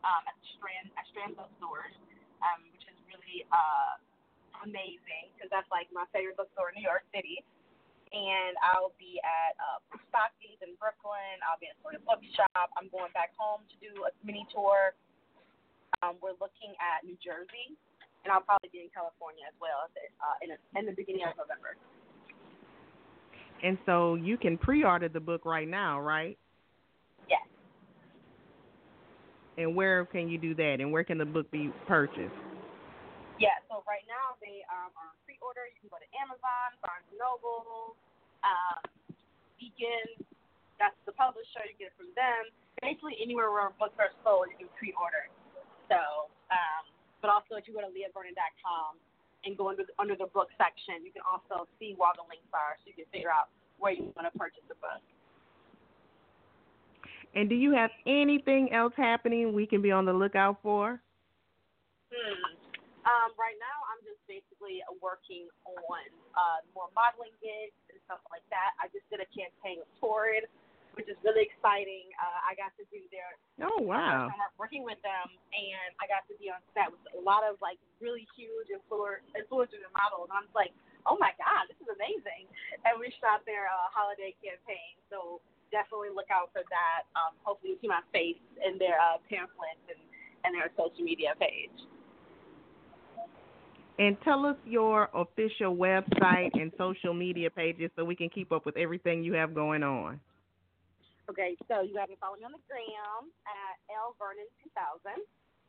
um, 0.00 0.24
at 0.24 0.36
Strand 0.56 0.88
at 0.96 1.04
Strand 1.12 1.36
Bookstores, 1.36 1.92
um, 2.40 2.64
which 2.72 2.84
is 2.88 2.96
really 3.08 3.44
uh, 3.52 4.00
amazing 4.64 5.28
because 5.36 5.52
that's 5.52 5.68
like 5.68 5.92
my 5.92 6.08
favorite 6.12 6.40
bookstore 6.40 6.72
in 6.72 6.80
New 6.80 6.86
York 6.88 7.04
City. 7.12 7.44
And 8.10 8.58
I'll 8.58 8.90
be 8.98 9.22
at 9.22 9.54
uh, 9.62 9.78
Stockies 10.10 10.58
in 10.66 10.74
Brooklyn. 10.82 11.38
I'll 11.46 11.62
be 11.62 11.70
at 11.70 11.78
Sawyer 11.78 12.02
Bookshop. 12.02 12.74
I'm 12.74 12.90
going 12.90 13.14
back 13.14 13.30
home 13.38 13.62
to 13.70 13.76
do 13.78 14.02
a 14.02 14.10
mini 14.26 14.42
tour. 14.50 14.98
Um, 16.02 16.18
we're 16.18 16.34
looking 16.42 16.74
at 16.82 17.06
New 17.06 17.14
Jersey, 17.22 17.78
and 18.26 18.34
I'll 18.34 18.42
probably 18.42 18.70
be 18.74 18.82
in 18.82 18.90
California 18.90 19.46
as 19.46 19.54
well 19.62 19.86
uh, 19.86 20.36
in, 20.42 20.50
a, 20.50 20.58
in 20.74 20.90
the 20.90 20.96
beginning 20.96 21.22
of 21.22 21.38
November. 21.38 21.78
And 23.62 23.76
so 23.84 24.16
you 24.16 24.40
can 24.40 24.56
pre-order 24.56 25.06
the 25.12 25.20
book 25.20 25.44
right 25.44 25.68
now, 25.68 26.00
right? 26.00 26.34
Yes. 27.28 27.44
And 29.60 29.76
where 29.76 30.08
can 30.08 30.26
you 30.26 30.38
do 30.40 30.54
that? 30.56 30.80
And 30.80 30.90
where 30.90 31.04
can 31.04 31.18
the 31.18 31.28
book 31.28 31.50
be 31.52 31.70
purchased? 31.86 32.32
Yeah, 33.36 33.56
so 33.68 33.84
right 33.84 34.04
now 34.08 34.40
they 34.40 34.64
um, 34.72 34.92
are 34.96 35.12
on 35.12 35.16
pre-order. 35.28 35.68
You 35.68 35.76
can 35.80 35.92
go 35.92 36.00
to 36.00 36.10
Amazon, 36.16 36.76
Barnes 36.80 37.08
Noble, 37.40 37.96
um, 38.44 38.84
Beacon. 39.58 40.24
That's 40.78 40.96
the 41.04 41.12
publisher. 41.12 41.64
You 41.64 41.76
get 41.76 41.92
it 41.92 41.96
from 41.96 42.08
them. 42.16 42.48
Basically, 42.80 43.20
anywhere 43.20 43.52
where 43.52 43.68
books 43.76 43.96
are 44.00 44.12
sold, 44.24 44.48
you 44.48 44.56
can 44.56 44.70
pre-order. 44.80 45.28
So, 45.92 46.32
um, 46.48 46.84
but 47.20 47.28
also 47.28 47.60
if 47.60 47.68
you 47.68 47.76
go 47.76 47.84
to 47.84 47.92
leahvernon.com, 47.92 48.96
and 49.44 49.56
go 49.56 49.68
under 49.68 49.84
the, 49.84 49.92
under 49.98 50.16
the 50.16 50.28
book 50.32 50.48
section. 50.58 51.04
You 51.04 51.12
can 51.12 51.22
also 51.24 51.66
see 51.78 51.94
where 51.96 52.12
the 52.16 52.24
links 52.28 52.48
are, 52.52 52.76
so 52.80 52.92
you 52.92 52.96
can 52.96 53.08
figure 53.12 53.30
out 53.30 53.48
where 53.78 53.92
you 53.92 54.12
want 54.16 54.28
to 54.30 54.34
purchase 54.38 54.64
the 54.68 54.76
book. 54.76 55.00
And 57.34 57.48
do 57.48 57.54
you 57.54 57.72
have 57.72 57.90
anything 58.06 58.72
else 58.72 58.92
happening 58.96 59.54
we 59.54 59.64
can 59.64 59.80
be 59.80 59.92
on 59.92 60.04
the 60.04 60.12
lookout 60.12 60.58
for? 60.62 61.00
Hmm. 62.10 62.42
Um, 63.06 63.30
right 63.38 63.56
now, 63.56 63.78
basically 64.30 64.78
working 65.02 65.50
on 65.66 66.06
uh, 66.38 66.62
more 66.70 66.86
modeling 66.94 67.34
gigs 67.42 67.74
and 67.90 67.98
stuff 68.06 68.22
like 68.30 68.46
that. 68.54 68.78
I 68.78 68.86
just 68.94 69.02
did 69.10 69.18
a 69.18 69.28
campaign 69.34 69.82
with 69.82 69.90
Torrid 69.98 70.46
which 70.98 71.06
is 71.06 71.18
really 71.22 71.46
exciting. 71.46 72.10
Uh, 72.18 72.50
I 72.50 72.58
got 72.58 72.74
to 72.78 72.84
do 72.90 72.98
their 73.14 73.38
oh 73.62 73.78
wow 73.82 74.26
working 74.58 74.82
with 74.82 74.98
them, 75.00 75.26
and 75.54 75.90
I 76.02 76.10
got 76.10 76.26
to 76.28 76.34
be 76.36 76.50
on 76.50 76.60
set 76.74 76.90
with 76.90 77.00
a 77.14 77.20
lot 77.22 77.46
of 77.46 77.58
like 77.62 77.78
really 78.02 78.26
huge 78.34 78.68
influ- 78.68 79.22
influencers 79.32 79.82
and 79.82 79.94
models. 79.94 80.28
And 80.30 80.36
I'm 80.36 80.50
like, 80.52 80.74
oh 81.06 81.16
my 81.16 81.32
god, 81.38 81.70
this 81.70 81.78
is 81.78 81.88
amazing! 81.90 82.50
And 82.86 82.98
we 82.98 83.08
shot 83.22 83.46
their 83.46 83.70
uh, 83.70 83.88
holiday 83.94 84.34
campaign, 84.42 84.98
so 85.08 85.40
definitely 85.70 86.10
look 86.10 86.28
out 86.28 86.50
for 86.50 86.66
that. 86.66 87.06
Um, 87.14 87.38
hopefully, 87.46 87.76
you 87.76 87.78
see 87.80 87.90
my 87.90 88.02
face 88.10 88.40
in 88.60 88.76
their 88.76 88.98
uh, 88.98 89.22
pamphlets 89.30 89.84
and 89.86 90.00
and 90.42 90.56
their 90.56 90.72
social 90.74 91.04
media 91.04 91.36
page. 91.38 91.76
And 94.00 94.16
tell 94.24 94.48
us 94.48 94.56
your 94.64 95.12
official 95.12 95.76
website 95.76 96.56
and 96.56 96.72
social 96.80 97.12
media 97.12 97.52
pages 97.52 97.92
so 97.92 98.00
we 98.00 98.16
can 98.16 98.32
keep 98.32 98.48
up 98.48 98.64
with 98.64 98.80
everything 98.80 99.20
you 99.20 99.36
have 99.36 99.52
going 99.52 99.84
on. 99.84 100.16
Okay, 101.28 101.52
so 101.68 101.84
you 101.84 102.00
have 102.00 102.08
to 102.08 102.16
follow 102.16 102.40
me 102.40 102.48
on 102.48 102.56
the 102.56 102.64
gram 102.64 103.28
at 103.44 103.76
lvernon2000. 103.92 105.20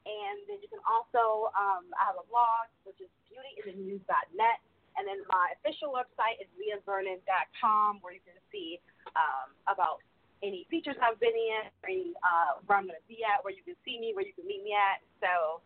And 0.08 0.38
then 0.48 0.64
you 0.64 0.72
can 0.72 0.80
also, 0.88 1.52
um, 1.60 1.92
I 2.00 2.08
have 2.08 2.16
a 2.16 2.26
blog, 2.32 2.72
which 2.88 3.04
is 3.04 3.12
beautyandthemuse.net. 3.28 4.58
And 4.96 5.04
then 5.04 5.28
my 5.28 5.52
official 5.60 5.92
website 5.92 6.40
is 6.40 6.48
leahvernon.com, 6.56 8.00
where 8.00 8.16
you 8.16 8.24
can 8.24 8.40
see 8.48 8.80
um, 9.12 9.52
about 9.68 10.00
any 10.40 10.64
features 10.72 10.96
I've 11.04 11.20
been 11.20 11.36
in, 11.36 11.68
any, 11.84 12.16
uh, 12.24 12.64
where 12.64 12.80
I'm 12.80 12.88
going 12.88 12.96
to 12.96 13.10
be 13.12 13.28
at, 13.28 13.44
where 13.44 13.52
you 13.52 13.62
can 13.68 13.76
see 13.84 14.00
me, 14.00 14.16
where 14.16 14.24
you 14.24 14.32
can 14.32 14.48
meet 14.48 14.64
me 14.64 14.72
at. 14.72 15.04
So, 15.20 15.60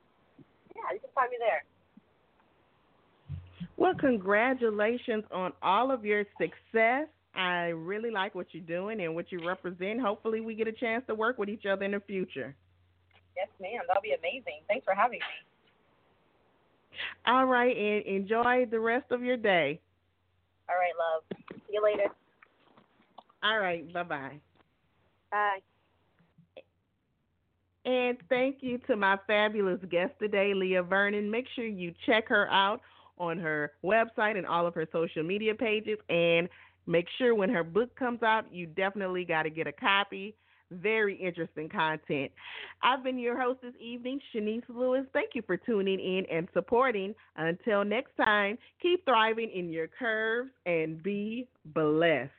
yeah, 0.73 0.97
you 0.97 0.99
can 1.05 1.13
find 1.13 1.29
me 1.29 1.37
there. 1.37 1.61
Well, 3.85 3.93
congratulations 3.93 5.25
on 5.31 5.53
all 5.61 5.91
of 5.91 6.03
your 6.03 6.23
success 6.41 7.07
I 7.35 7.65
really 7.67 8.09
like 8.09 8.33
what 8.33 8.47
you're 8.51 8.63
doing 8.63 9.01
and 9.01 9.13
what 9.13 9.31
you 9.31 9.45
represent. 9.45 10.01
Hopefully, 10.01 10.41
we 10.41 10.55
get 10.55 10.67
a 10.67 10.71
chance 10.71 11.03
to 11.07 11.13
work 11.13 11.37
with 11.37 11.49
each 11.49 11.67
other 11.67 11.85
in 11.85 11.91
the 11.91 11.99
future. 11.99 12.55
Yes, 13.37 13.47
ma'am. 13.61 13.81
That'll 13.87 14.01
be 14.01 14.15
amazing. 14.17 14.61
Thanks 14.67 14.85
for 14.85 14.95
having 14.95 15.19
me. 15.19 15.25
All 17.27 17.45
right, 17.45 17.77
and 17.77 18.05
enjoy 18.05 18.65
the 18.71 18.79
rest 18.79 19.11
of 19.11 19.21
your 19.21 19.37
day. 19.37 19.79
All 20.67 20.75
right, 20.75 20.93
love. 20.97 21.59
See 21.67 21.73
you 21.73 21.83
later. 21.83 22.09
All 23.43 23.59
right. 23.59 23.93
Bye 23.93 24.03
bye. 24.03 24.39
Bye. 25.29 25.59
And 27.85 28.17
thank 28.29 28.57
you 28.61 28.79
to 28.87 28.95
my 28.95 29.19
fabulous 29.27 29.79
guest 29.91 30.13
today, 30.19 30.53
Leah 30.55 30.81
Vernon. 30.81 31.29
Make 31.29 31.45
sure 31.55 31.67
you 31.67 31.93
check 32.07 32.27
her 32.29 32.49
out 32.49 32.81
on 33.17 33.37
her 33.37 33.71
website 33.83 34.37
and 34.37 34.45
all 34.45 34.67
of 34.67 34.73
her 34.73 34.87
social 34.91 35.23
media 35.23 35.55
pages. 35.55 35.97
And 36.09 36.49
make 36.87 37.07
sure 37.17 37.35
when 37.35 37.49
her 37.49 37.63
book 37.63 37.95
comes 37.95 38.21
out, 38.23 38.53
you 38.53 38.65
definitely 38.67 39.23
got 39.25 39.43
to 39.43 39.49
get 39.49 39.67
a 39.67 39.71
copy. 39.71 40.35
Very 40.71 41.15
interesting 41.15 41.69
content. 41.69 42.31
I've 42.81 43.03
been 43.03 43.19
your 43.19 43.39
host 43.39 43.61
this 43.61 43.75
evening, 43.79 44.19
Shanice 44.33 44.63
Lewis. 44.67 45.05
Thank 45.13 45.35
you 45.35 45.43
for 45.45 45.57
tuning 45.57 45.99
in 45.99 46.25
and 46.35 46.47
supporting. 46.53 47.13
Until 47.37 47.85
next 47.85 48.17
time, 48.17 48.57
keep 48.81 49.05
thriving 49.05 49.51
in 49.51 49.71
your 49.71 49.87
curves 49.87 50.49
and 50.65 51.03
be 51.03 51.47
blessed. 51.65 52.31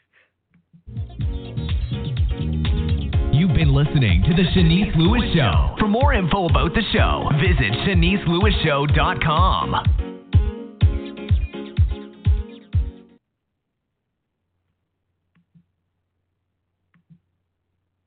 You've 3.33 3.55
been 3.55 3.73
listening 3.75 4.25
to 4.25 4.35
The 4.35 4.43
Shanice 4.57 4.97
Lewis 4.97 5.23
Show. 5.35 5.77
For 5.79 5.87
more 5.87 6.15
info 6.15 6.49
about 6.49 6.75
the 6.75 6.83
show, 6.93 7.29
visit 7.39 7.73
ShaniceLewisShow.com. 7.87 10.06